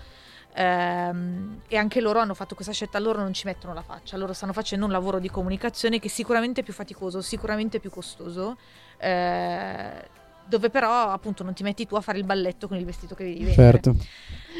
[0.54, 4.32] Ehm, e anche loro hanno fatto questa scelta, loro non ci mettono la faccia, loro
[4.32, 8.56] stanno facendo un lavoro di comunicazione che è sicuramente più faticoso, sicuramente più costoso.
[8.98, 10.18] eh,
[10.50, 13.24] dove però appunto non ti metti tu a fare il balletto con il vestito che
[13.24, 13.54] devi vendere.
[13.54, 13.96] Certo.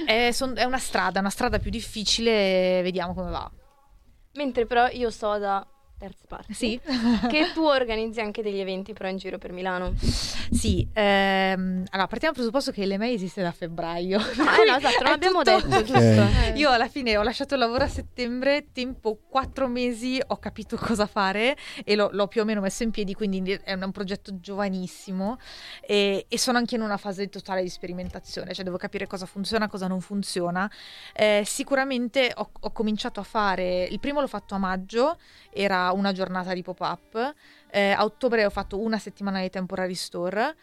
[0.07, 3.51] È, son- è una strada, una strada più difficile, vediamo come va.
[4.35, 5.67] Mentre però io so da
[6.01, 6.81] terze parti Sì,
[7.29, 9.93] che tu organizzi anche degli eventi però in giro per Milano.
[10.51, 10.89] sì.
[10.93, 14.19] ehm, allora, partiamo dal presupposto che l'EMEI esiste da febbraio.
[14.51, 16.27] Ah, no, esatto, non abbiamo tutto- detto, giusto?
[16.57, 21.07] Io alla fine ho lasciato il lavoro a settembre, tempo quattro mesi, ho capito cosa
[21.07, 24.41] fare e l'ho, l'ho più o meno messo in piedi, quindi è un, un progetto
[24.41, 25.39] giovanissimo
[25.83, 29.69] e, e sono anche in una fase totale di sperimentazione, cioè devo capire cosa funziona,
[29.69, 30.71] cosa non funziona.
[31.15, 35.19] Eh, sicuramente ho, ho cominciato a fare, il primo l'ho fatto a maggio,
[35.53, 37.35] era una giornata di pop-up,
[37.71, 40.57] eh, a ottobre ho fatto una settimana di temporary store.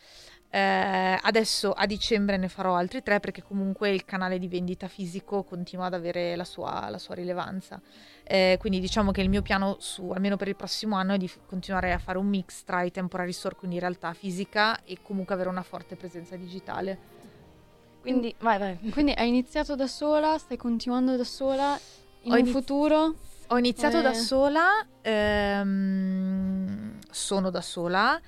[0.50, 5.44] Eh, adesso a dicembre ne farò altri tre perché comunque il canale di vendita fisico
[5.44, 7.82] continua ad avere la sua, la sua rilevanza.
[8.24, 11.28] Eh, quindi diciamo che il mio piano, su, almeno per il prossimo anno, è di
[11.28, 15.34] f- continuare a fare un mix tra i temporary store, quindi realtà fisica, e comunque
[15.34, 16.98] avere una forte presenza digitale.
[18.00, 18.78] Quindi vai, vai.
[18.92, 21.78] Quindi hai iniziato da sola, stai continuando da sola
[22.22, 23.16] in Ho iniz- futuro?
[23.50, 24.02] Ho iniziato Eh.
[24.02, 28.20] da sola, ehm, sono da sola,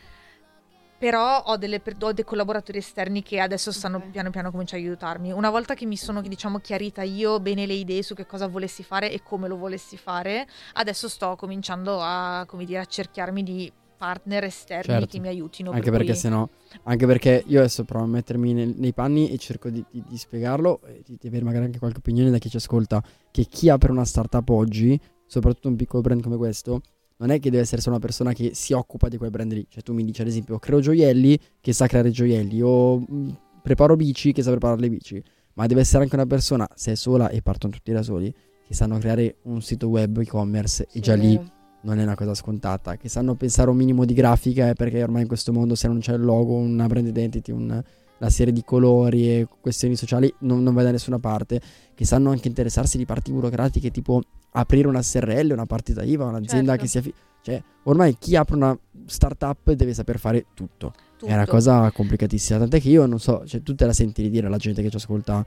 [0.98, 4.10] però ho, delle ho dei collaboratori esterni che adesso stanno Ok.
[4.12, 5.32] piano piano cominciando a aiutarmi.
[5.32, 8.84] Una volta che mi sono diciamo chiarita io bene le idee su che cosa volessi
[8.84, 13.72] fare e come lo volessi fare, adesso sto cominciando a, come dire, a cerchiarmi di
[14.00, 15.08] partner esterni Certo.
[15.08, 15.72] che mi aiutino.
[15.72, 16.48] Anche per perché cui- sennò
[16.84, 20.18] anche perché io adesso provo a mettermi nel- nei panni e cerco di, di- di
[20.18, 23.70] spiegarlo e di, di avere magari anche qualche opinione da chi ci ascolta che chi
[23.70, 26.82] apre una startup oggi soprattutto un piccolo brand come questo
[27.18, 29.66] non è che deve essere solo una persona che si occupa di quel brand lì
[29.70, 33.96] cioè tu mi dici ad esempio creo gioielli che sa creare gioielli o mh, preparo
[33.98, 35.22] bici che sa preparare le bici
[35.56, 38.34] ma deve essere anche una persona se è sola e partono tutti da soli
[38.66, 41.38] che sanno creare un sito web e-commerce e già lì
[41.82, 42.96] non è una cosa scontata.
[42.98, 46.14] Che sanno pensare un minimo di grafica, perché ormai in questo mondo se non c'è
[46.14, 47.84] il logo, una brand identity, un-
[48.22, 51.62] una serie di colori e questioni sociali, non, non vai da nessuna parte.
[51.96, 54.22] Che sanno anche interessarsi di parti burocratiche, tipo
[54.52, 56.82] aprire una SRL, una partita IVA, un'azienda Certo.
[56.84, 57.02] che sia...
[57.02, 60.94] fi- cioè, ormai chi apre una startup deve saper fare tutto.
[61.16, 61.32] tutto.
[61.32, 62.60] È una cosa complicatissima.
[62.60, 64.90] Tant'è che io non so, cioè, tu te la senti di dire alla gente che
[64.90, 65.46] ci ascolta.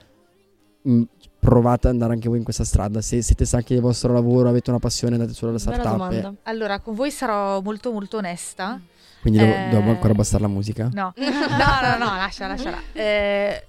[0.89, 1.03] Mm,
[1.39, 3.01] provate ad andare anche voi in questa strada.
[3.01, 6.13] Se siete stanchi del vostro lavoro, avete una passione, andate solo alla Bella startup.
[6.13, 6.37] e-.
[6.45, 8.81] Allora, con voi sarò molto molto onesta.
[9.21, 10.89] Quindi devo, Eh, devo ancora abbassare la musica?
[10.93, 12.79] No, no, no, no, lascia, lasciala.
[12.93, 13.67] Eh,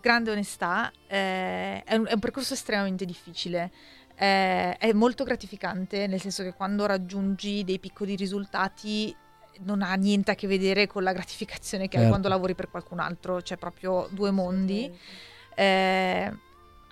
[0.00, 3.70] grande onestà, eh, è, un, è un percorso estremamente difficile.
[4.14, 9.14] Eh, è molto gratificante, nel senso che quando raggiungi dei piccoli risultati
[9.60, 12.08] non ha niente a che vedere con la gratificazione che hai Certo.
[12.08, 14.90] quando lavori per qualcun altro, c'è proprio due mondi.
[15.54, 16.32] Eh,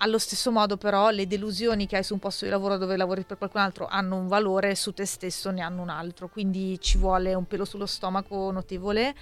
[0.02, 3.22] allo stesso modo, però, le delusioni che hai su un posto di lavoro dove lavori
[3.24, 6.28] per qualcun altro hanno un valore, su te stesso ne hanno un altro.
[6.28, 9.14] Quindi ci vuole un pelo sullo stomaco notevole,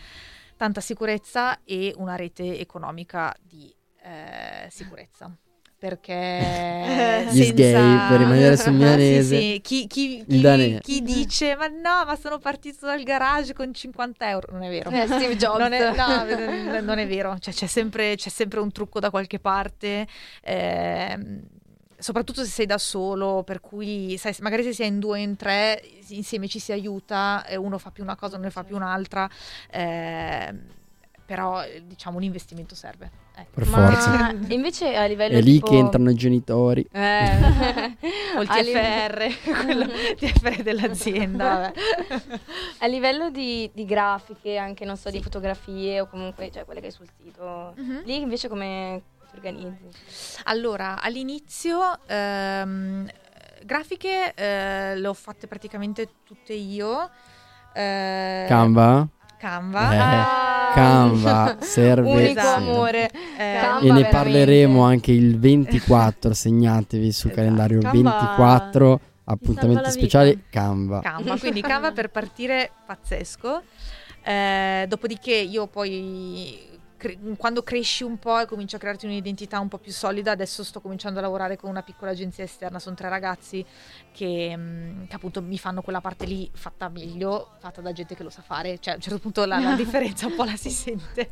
[0.57, 5.37] tanta sicurezza e una rete economica di eh, sicurezza.
[5.79, 9.39] Perché Gli sgay, per rimanere sul Sì, milanese.
[9.41, 10.81] sì, Chi, chi- chi- danese.
[10.81, 14.91] chi dice ma no, ma sono partito dal garage con 50 euro, non è vero.
[14.91, 15.59] Eh, Steve Jobs.
[15.59, 19.39] Non è, no, non è vero, cioè, c'è, sempre, c'è sempre un trucco da qualche
[19.39, 20.05] parte,
[20.43, 21.43] ehm,
[21.97, 25.23] soprattutto se sei da solo, per cui sai, magari se si è in due o
[25.23, 28.65] in tre, insieme ci si aiuta, e uno fa più una cosa, uno ne fa
[28.65, 29.29] più un'altra,
[29.71, 30.61] ehm,
[31.25, 33.27] però eh, diciamo un investimento serve.
[33.41, 33.51] Ecco.
[33.55, 34.35] Per Ma forza.
[34.55, 36.87] invece a livello È lì tipo- che entrano i genitori.
[36.91, 37.97] Eh.
[38.39, 39.27] O il TFR,
[39.65, 39.87] quello
[40.17, 41.73] TFR dell'azienda.
[42.79, 46.87] A livello di, di grafiche, anche non so, di fotografie o comunque cioè, quelle che
[46.87, 48.03] hai sul sito, Mhm.
[48.05, 49.89] lì invece come ti organizzi?
[50.45, 53.09] Allora, all'inizio ehm,
[53.65, 57.11] grafiche eh, le ho fatte praticamente tutte io.
[57.75, 59.07] Eh, Canva?
[59.39, 59.93] Canva.
[59.93, 62.11] Eh, Ah, Canva serve.
[62.11, 62.47] Unico sì.
[62.47, 63.11] amore.
[63.39, 64.09] Eh, Canva E ne veramente.
[64.11, 67.35] parleremo anche il 24, segnatevi sul Esatto.
[67.35, 70.39] calendario Canva 24, appuntamento speciale.
[70.51, 71.01] Canva.
[71.01, 73.63] Canva, quindi Canva per partire pazzesco.
[74.23, 76.59] Eh, dopodiché io poi
[76.99, 80.63] cre- quando cresci un po' e cominci a crearti un'identità un po' più solida, adesso
[80.63, 83.65] sto cominciando a lavorare con una piccola agenzia esterna, sono tre ragazzi
[84.13, 88.23] che, mm, che appunto mi fanno quella parte lì fatta meglio, fatta da gente che
[88.23, 90.69] lo sa fare, cioè a un certo punto la, la differenza un po' la si
[90.71, 91.31] sente,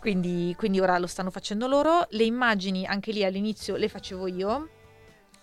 [0.00, 4.68] quindi, quindi ora lo stanno facendo loro, le immagini anche lì all'inizio le facevo io.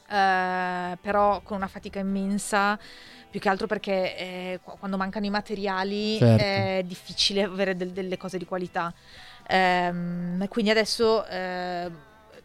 [0.09, 2.79] eh, però con una fatica immensa,
[3.29, 6.43] più che altro perché eh, qu- quando mancano i materiali Certo.
[6.43, 8.91] è difficile avere del- delle cose di qualità.
[9.51, 11.91] Ehm, quindi adesso eh,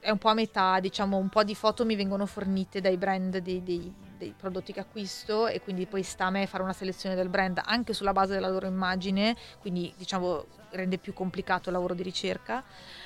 [0.01, 3.39] è un po' a metà, diciamo, un po' di foto mi vengono fornite dai brand
[3.39, 7.15] dei, dei- dei prodotti che acquisto e quindi poi sta a me fare una selezione
[7.15, 11.95] del brand anche sulla base della loro immagine, quindi diciamo rende più complicato il lavoro
[11.95, 12.63] di ricerca.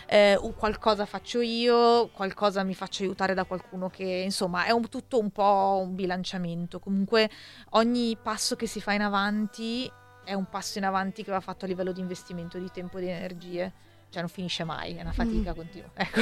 [0.07, 5.19] Eh, qualcosa faccio io, qualcosa mi faccio aiutare da qualcuno che insomma è un- tutto
[5.19, 6.79] un po' un bilanciamento.
[6.79, 7.29] Comunque
[7.71, 9.91] ogni passo che si fa in avanti
[10.25, 13.01] è un passo in avanti che va fatto a livello di investimento di tempo e
[13.03, 13.73] di energie.
[14.11, 15.91] Cioè non finisce mai, è una fatica continua.
[15.95, 16.21] Ecco.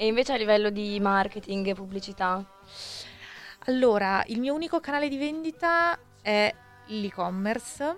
[0.00, 2.44] E invece a livello di marketing e pubblicità?
[3.66, 6.54] Allora, il mio unico canale di vendita è
[6.86, 7.96] l'e-commerce.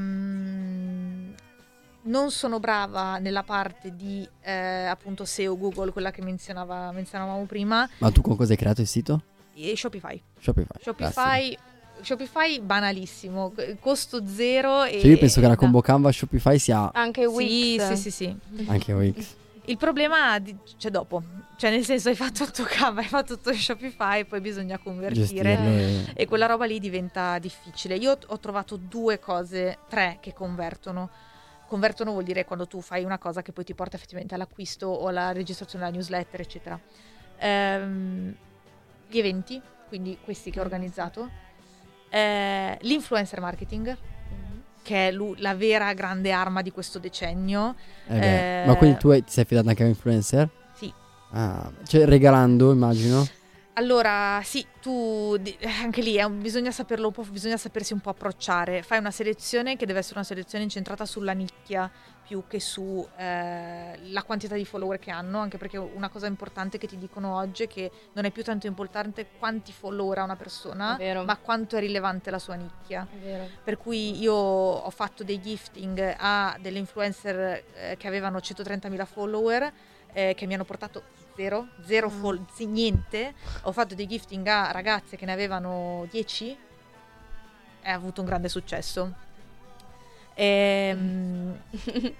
[0.00, 1.34] Ehm,
[2.02, 7.88] non sono brava nella parte di eh, appunto SEO Google, quella che menzionava, menzionavamo prima,
[7.98, 9.22] Ma tu con cosa hai creato il sito?
[9.54, 10.20] e Shopify.
[10.38, 10.80] Shopify.
[10.80, 11.58] Shopify,
[12.02, 14.84] Shopify banalissimo, costo zero.
[14.84, 17.88] E, Cioè io penso che la combo Canva Shopify sia Anche Wix?
[17.88, 18.66] Sì, sì, sì, sì.
[18.68, 19.34] anche Wix.
[19.66, 20.40] Il problema
[20.78, 21.22] c'è dopo,
[21.56, 25.26] cioè nel senso hai fatto tutto Canva, hai fatto tutto Shopify, poi bisogna convertire.
[25.26, 26.04] Gestirlo e...
[26.14, 27.94] E quella roba lì diventa difficile.
[27.96, 31.10] Io ho trovato due cose, tre che convertono.
[31.68, 35.06] Convertono vuol dire quando tu fai una cosa che poi ti porta effettivamente all'acquisto o
[35.06, 36.80] alla registrazione della newsletter, eccetera.
[37.38, 38.34] Ehm,
[39.08, 41.30] gli eventi, quindi questi che ho organizzato.
[42.10, 43.96] Eh, l'influencer marketing,
[44.82, 47.74] che è lu- la vera grande arma di questo decennio.
[48.08, 50.48] Eh Eh, Ma quindi tu hai- ti sei fidato anche a un influencer?
[50.74, 50.92] Sì.
[51.32, 53.26] Ah, cioè regalando immagino.
[53.74, 58.10] Allora, sì, tu eh, anche lì un- bisogna saperlo un po', bisogna sapersi un po'
[58.10, 58.82] approcciare.
[58.82, 61.90] Fai una selezione che deve essere una selezione incentrata sulla nicchia
[62.26, 66.86] più che su eh, quantità di follower che hanno, anche perché una cosa importante che
[66.86, 70.96] ti dicono oggi è che non è più tanto importante quanti follower ha una persona,
[71.24, 73.06] ma quanto è rilevante la sua nicchia.
[73.64, 79.72] Per cui io ho fatto dei gifting a delle influencer eh, che avevano 130.000 follower
[80.12, 81.02] eh, che mi hanno portato
[81.40, 82.20] zero, zero Mm.
[82.20, 83.32] fol- niente.
[83.62, 86.50] Ho fatto dei gifting a ragazze che ne avevano 10
[87.82, 89.14] e ha avuto un grande successo.
[90.34, 91.58] Ehm,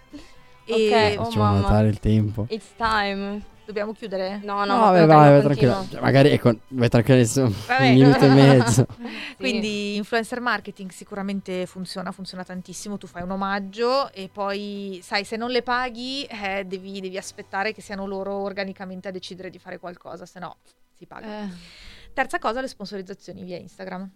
[0.64, 1.60] e Ok, oh Facciamo mamma.
[1.60, 2.46] notare il tempo.
[2.48, 3.42] It's time.
[3.70, 4.40] Dobbiamo chiudere?
[4.42, 5.86] No, no, No, vabbè, vai, tranquillo.
[5.90, 7.52] Cioè, magari ecco, vai tranquillo adesso.
[7.66, 7.88] Vabbè.
[7.88, 8.86] Un minuto e mezzo.
[9.40, 9.46] Sì.
[9.46, 15.36] Quindi influencer marketing sicuramente funziona, funziona tantissimo, tu fai un omaggio e poi sai se
[15.36, 19.78] non le paghi eh, devi, devi aspettare che siano loro organicamente a decidere di fare
[19.78, 20.56] qualcosa, se no
[20.92, 21.44] si paga.
[21.44, 21.48] Eh,
[22.12, 24.10] Terza cosa, le sponsorizzazioni via Instagram.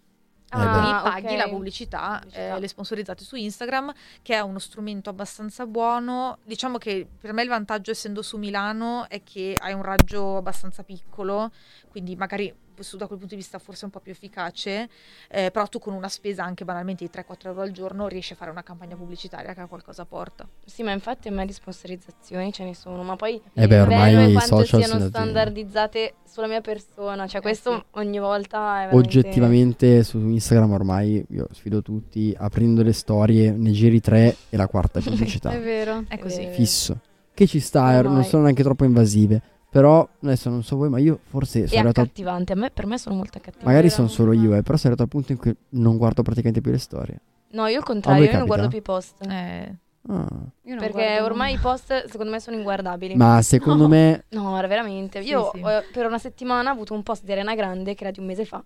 [0.47, 1.37] Eh Ah, paghi ok.
[1.37, 2.55] la pubblicità, Pubblicità.
[2.55, 3.91] eh, le sponsorizzate su Instagram,
[4.21, 6.37] che è uno strumento abbastanza buono.
[6.43, 10.83] Diciamo che per me il vantaggio, essendo su Milano, è che hai un raggio abbastanza
[10.83, 11.51] piccolo,
[11.95, 14.89] quindi magari su- da quel punto di vista forse un po' più efficace,
[15.29, 18.35] eh, però tu con una spesa anche banalmente di 3-4 euro al giorno riesci a
[18.35, 20.45] fare una campagna pubblicitaria che a qualcosa porta.
[20.65, 24.13] Sì, ma infatti a me di sponsorizzazioni ce ne sono, ma poi Eh beh, ormai
[24.13, 27.83] è i quanto social siano standardizzate sulla mia persona, cioè Eh, questo sì.
[27.91, 28.95] ogni volta è veramente...
[28.97, 34.67] Oggettivamente su Instagram ormai io sfido tutti, aprendo le storie, ne giri tre e la
[34.67, 35.49] quarta pubblicità.
[35.51, 36.03] è vero.
[36.09, 36.45] È così.
[36.51, 36.99] Fisso.
[37.33, 38.23] Che ci sta, eh, non Ormai.
[38.25, 39.41] sono neanche troppo invasive.
[39.75, 42.69] Però adesso non so voi, ma io forse È sono arrivato al- accattivante, a me,
[42.71, 43.65] per me sono molto accattivanti.
[43.67, 46.61] Magari sono solo io, eh, però sono arrivato al punto in cui non guardo praticamente
[46.61, 47.19] più le storie.
[47.51, 48.55] No, io il A contrario, io non capita?
[48.55, 49.15] guardo più i post.
[49.27, 49.75] Eh,
[50.07, 50.13] Ah.
[50.13, 53.15] Io non Perché guardo- ormai i post secondo me sono inguardabili.
[53.15, 53.89] Ma secondo No.
[53.89, 55.23] me No, veramente.
[55.23, 55.59] Sì, Io sì.
[55.61, 58.27] eh, per una settimana ho avuto un post di Arena Grande che era di un
[58.27, 58.63] mese fa.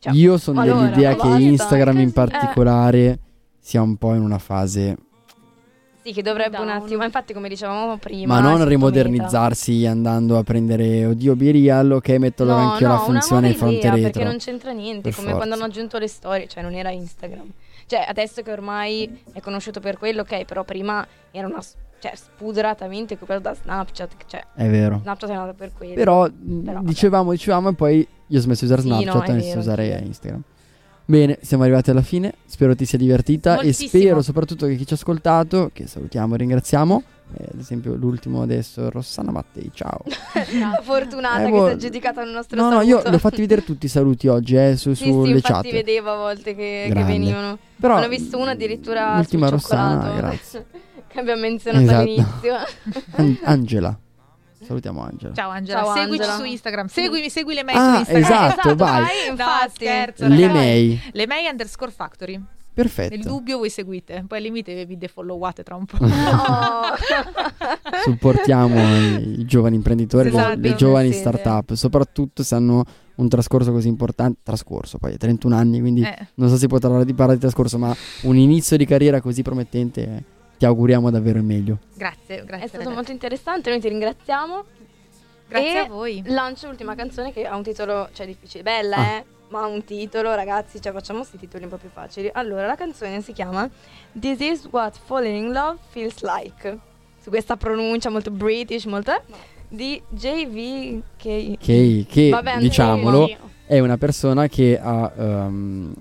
[0.00, 1.28] Cioè, io sono allora, dell'idea che.
[1.40, 2.12] Instagram in Eh.
[2.12, 3.18] particolare
[3.60, 4.96] sia un po' in una fase,
[6.02, 6.82] Sì, che dovrebbe un Down.
[6.82, 6.98] attimo.
[6.98, 12.18] Ma infatti, come dicevamo prima, ma non rimodernizzarsi andando a prendere oddio Birial, ok, metto
[12.18, 12.42] meta.
[12.42, 14.10] allora No, anche no, la funzione fronte idea, retro.
[14.10, 15.02] Perché non c'entra niente.
[15.02, 15.36] Per come forza.
[15.36, 17.48] quando hanno aggiunto le storie, cioè non era Instagram.
[17.86, 21.60] Cioè, adesso che ormai è conosciuto per quello, ok, però prima era una.
[22.00, 24.10] Cioè, spudoratamente coperto da Snapchat.
[24.26, 24.98] Cioè, È vero.
[25.02, 25.94] Snapchat è nato per quello.
[25.94, 29.28] Però Però, dicevamo, dicevamo e poi io ho smesso di usare Sì, no, Snapchat è
[29.28, 30.02] e ho iniziato a usare.
[30.04, 30.42] Instagram.
[31.04, 32.34] Bene, siamo arrivati alla fine.
[32.46, 33.90] Spero ti sia divertita Moltissimo.
[33.92, 37.02] e spero soprattutto che chi ci ha ascoltato, che salutiamo e ringraziamo,
[37.38, 40.04] eh, ad esempio l'ultimo adesso, Rossana Mattei, ciao.
[40.82, 42.86] Fortunata Eh, che boh, si è giudicata nel nostro No, no, saluto.
[43.04, 45.68] io li ho fatti vedere tutti i saluti oggi eh, su, Sì, sì, sulle infatti
[45.68, 45.72] chat.
[45.72, 47.58] vedevo a volte che, che venivano.
[47.78, 50.66] Però ne ho visto uno addirittura l'ultima Rossana, grazie.
[51.08, 52.00] che abbiamo menzionato Esatto.
[52.00, 52.54] all'inizio.
[53.16, 53.98] An- Angela.
[54.72, 55.34] Salutiamo Angela.
[55.34, 56.36] ciao Angela, Ciao, seguici Angela.
[56.38, 58.22] su Instagram, seguimi, segui le mail Ah, su Instagram.
[58.48, 59.02] esatto, vai.
[59.28, 59.36] infatti.
[59.64, 60.26] No, scherzo.
[60.28, 60.52] Le ragazzi.
[60.56, 61.00] May.
[61.12, 62.42] Le May underscore factory.
[62.74, 63.14] Perfetto.
[63.14, 65.98] Nel dubbio voi seguite, poi al limite vi defollowate tra un po'.
[66.00, 66.08] No.
[68.04, 68.80] supportiamo
[69.18, 70.58] i, giovani imprenditori, le- Esatto.
[70.60, 71.28] le, giovani Siete.
[71.28, 72.82] start-up, soprattutto se hanno
[73.16, 76.78] un trascorso così importante, trascorso poi 31 anni, quindi Eh, non so se si può
[76.78, 80.22] parlare di, parlare di trascorso, ma un inizio di carriera così promettente, eh,
[80.62, 81.78] ti auguriamo davvero il meglio.
[81.96, 82.64] grazie, grazie.
[82.64, 82.94] È stato ragazzi.
[82.94, 84.64] molto interessante, noi ti ringraziamo.
[85.48, 86.22] Grazie e a voi.
[86.26, 89.10] Lancio l'ultima canzone che ha un titolo, cioè difficile, bella Ah.
[89.16, 92.30] eh, ma ha un titolo ragazzi, cioè facciamo questi titoli un po' più facili.
[92.32, 93.68] Allora, la canzone si chiama
[94.16, 96.78] This is what falling in love feels like.
[97.20, 99.20] Su questa pronuncia molto british, molto...
[99.68, 101.56] di JVK.
[101.58, 103.28] Che, che Vabbè, diciamolo,
[103.66, 105.92] è una persona che ha ehm,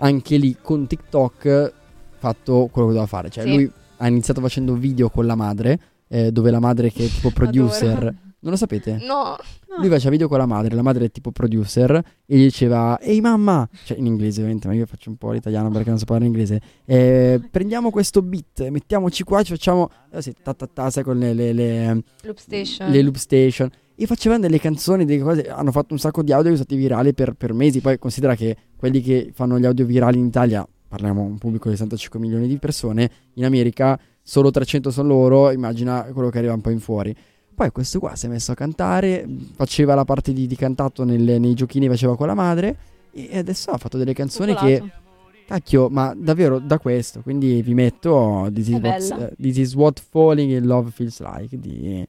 [0.00, 1.72] anche lì con TikTok
[2.18, 3.30] fatto quello che doveva fare.
[3.30, 3.54] Cioè, Sì.
[3.54, 5.78] lui ha iniziato facendo video con la madre,
[6.08, 7.96] eh, dove la madre che è tipo producer.
[7.96, 8.14] Adoro.
[8.38, 8.98] Non lo sapete?
[9.00, 9.36] No,
[9.78, 11.90] Lui faceva video con la madre, la madre è tipo producer
[12.26, 15.68] e gli diceva Ehi mamma, cioè in inglese ovviamente, ma io faccio un po' l'italiano
[15.70, 16.60] perché non so parlare inglese.
[16.84, 21.18] "Eh, prendiamo questo beat, mettiamoci qua, ci facciamo eh sì, ta ta ta, sai con
[21.18, 22.90] le, le, le, Loop Station.
[22.90, 23.68] le loop station.
[23.96, 26.76] E facevano delle canzoni, delle cose, hanno fatto un sacco di audio che sono stati
[26.78, 27.80] virali per, per mesi.
[27.80, 31.74] Poi considera che quelli che fanno gli audio virali in Italia, parliamo un pubblico di
[31.76, 36.60] 65 milioni di persone, in America solo 300 sono loro, immagina quello che arriva un
[36.60, 37.14] po' in fuori.
[37.54, 41.38] Poi questo qua si è messo a cantare, faceva la parte di, di cantato nelle-
[41.38, 42.76] nei giochini, faceva con la madre
[43.12, 45.00] e adesso ha fatto delle canzoni che, Popolato.
[45.46, 47.22] cacchio, ma davvero da questo.
[47.22, 49.28] Quindi vi metto This is, what, bella.
[49.30, 52.06] eh, This is what Falling in Love Feels Like di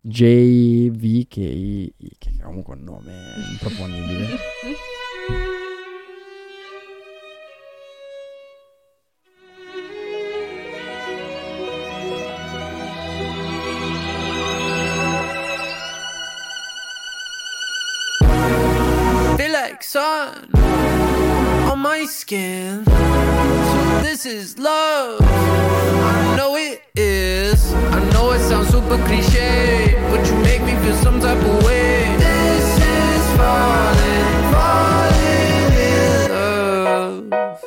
[0.00, 3.12] JV che, che è comunque un nome
[3.52, 4.26] improponibile.
[19.94, 20.50] sun
[21.70, 22.84] on my skin.
[22.84, 25.20] So this is love.
[25.22, 27.72] I know it is.
[27.72, 32.16] I know it sounds super cliche, but you make me feel some type of way.
[32.26, 37.62] This is falling, falling in love.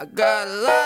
[0.00, 0.81] I got a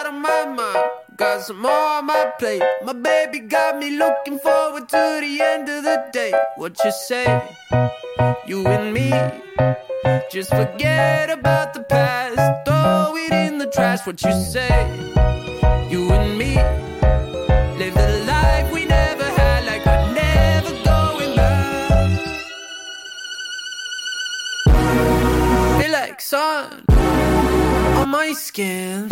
[1.17, 2.63] got some more on my plate.
[2.85, 6.33] My baby got me looking forward to the end of the day.
[6.57, 7.43] What you say?
[8.47, 9.11] You and me,
[10.31, 12.37] just forget about the past,
[12.67, 14.07] throw it in the trash.
[14.07, 14.69] What you say?
[15.91, 16.57] You and me,
[17.79, 22.21] live the life we never had, like we're never going back.
[25.81, 29.09] Feel like sun on my skin.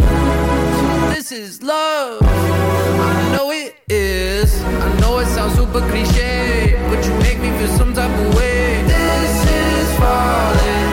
[1.25, 2.21] This is love.
[2.23, 4.63] I know it is.
[4.63, 8.83] I know it sounds super cliche, but you make me feel some type of way.
[8.83, 10.84] This is falling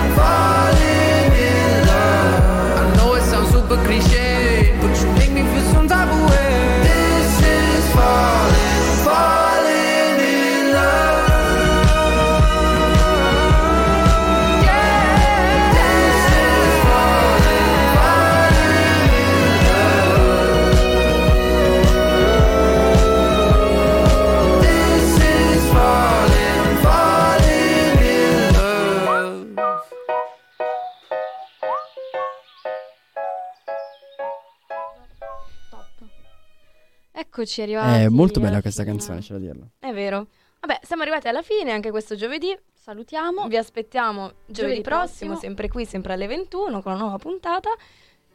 [37.41, 37.99] Eccoci arrivati.
[38.03, 38.95] È molto bella alla questa fine.
[38.95, 39.69] canzone, c'è da dirlo.
[39.79, 40.27] è vero.
[40.59, 42.55] Vabbè, siamo arrivati alla fine anche questo giovedì.
[42.71, 43.47] Salutiamo.
[43.47, 45.35] Vi aspettiamo giovedì, Giovedì prossimo, prossimo.
[45.39, 47.71] sempre qui, sempre alle 21 con una nuova puntata.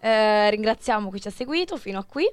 [0.01, 2.29] Eh, ringraziamo chi ci ha seguito fino a qui.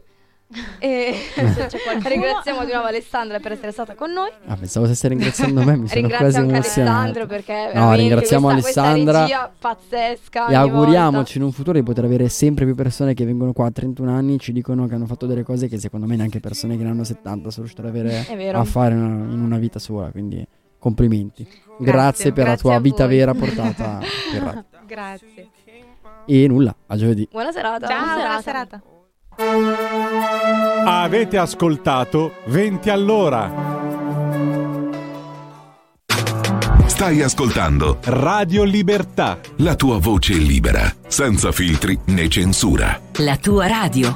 [0.79, 2.09] E Se c'è qualcuno.
[2.09, 4.29] ringraziamo di nuovo Alessandra per essere stata con noi.
[4.45, 6.55] Ah, pensavo stesse ringraziando me, mi sono quasi emozionato.
[6.55, 10.47] Alessandro perché No, ringraziamo questa, questa Alessandra regia pazzesca.
[10.47, 11.37] E auguriamoci volta.
[11.37, 14.35] in un futuro di poter avere sempre più persone che vengono qua a 31 anni
[14.35, 16.89] e ci dicono che hanno fatto delle cose che secondo me neanche persone che ne
[16.89, 20.11] hanno 70 sono riuscite ad avere a fare in una vita sola.
[20.11, 20.45] Quindi
[20.77, 21.47] complimenti.
[21.79, 23.99] Grazie, per la grazie tua a vita vera portata.
[24.85, 25.49] Grazie.
[26.25, 27.27] E nulla, a giovedì.
[27.31, 27.87] Buona serata.
[27.87, 28.81] Ciao, buona serata.
[30.85, 33.51] Avete ascoltato 20 all'ora.
[36.85, 39.39] Stai ascoltando Radio Libertà.
[39.57, 42.99] la tua voce libera, senza filtri né censura.
[43.17, 44.15] La tua radio.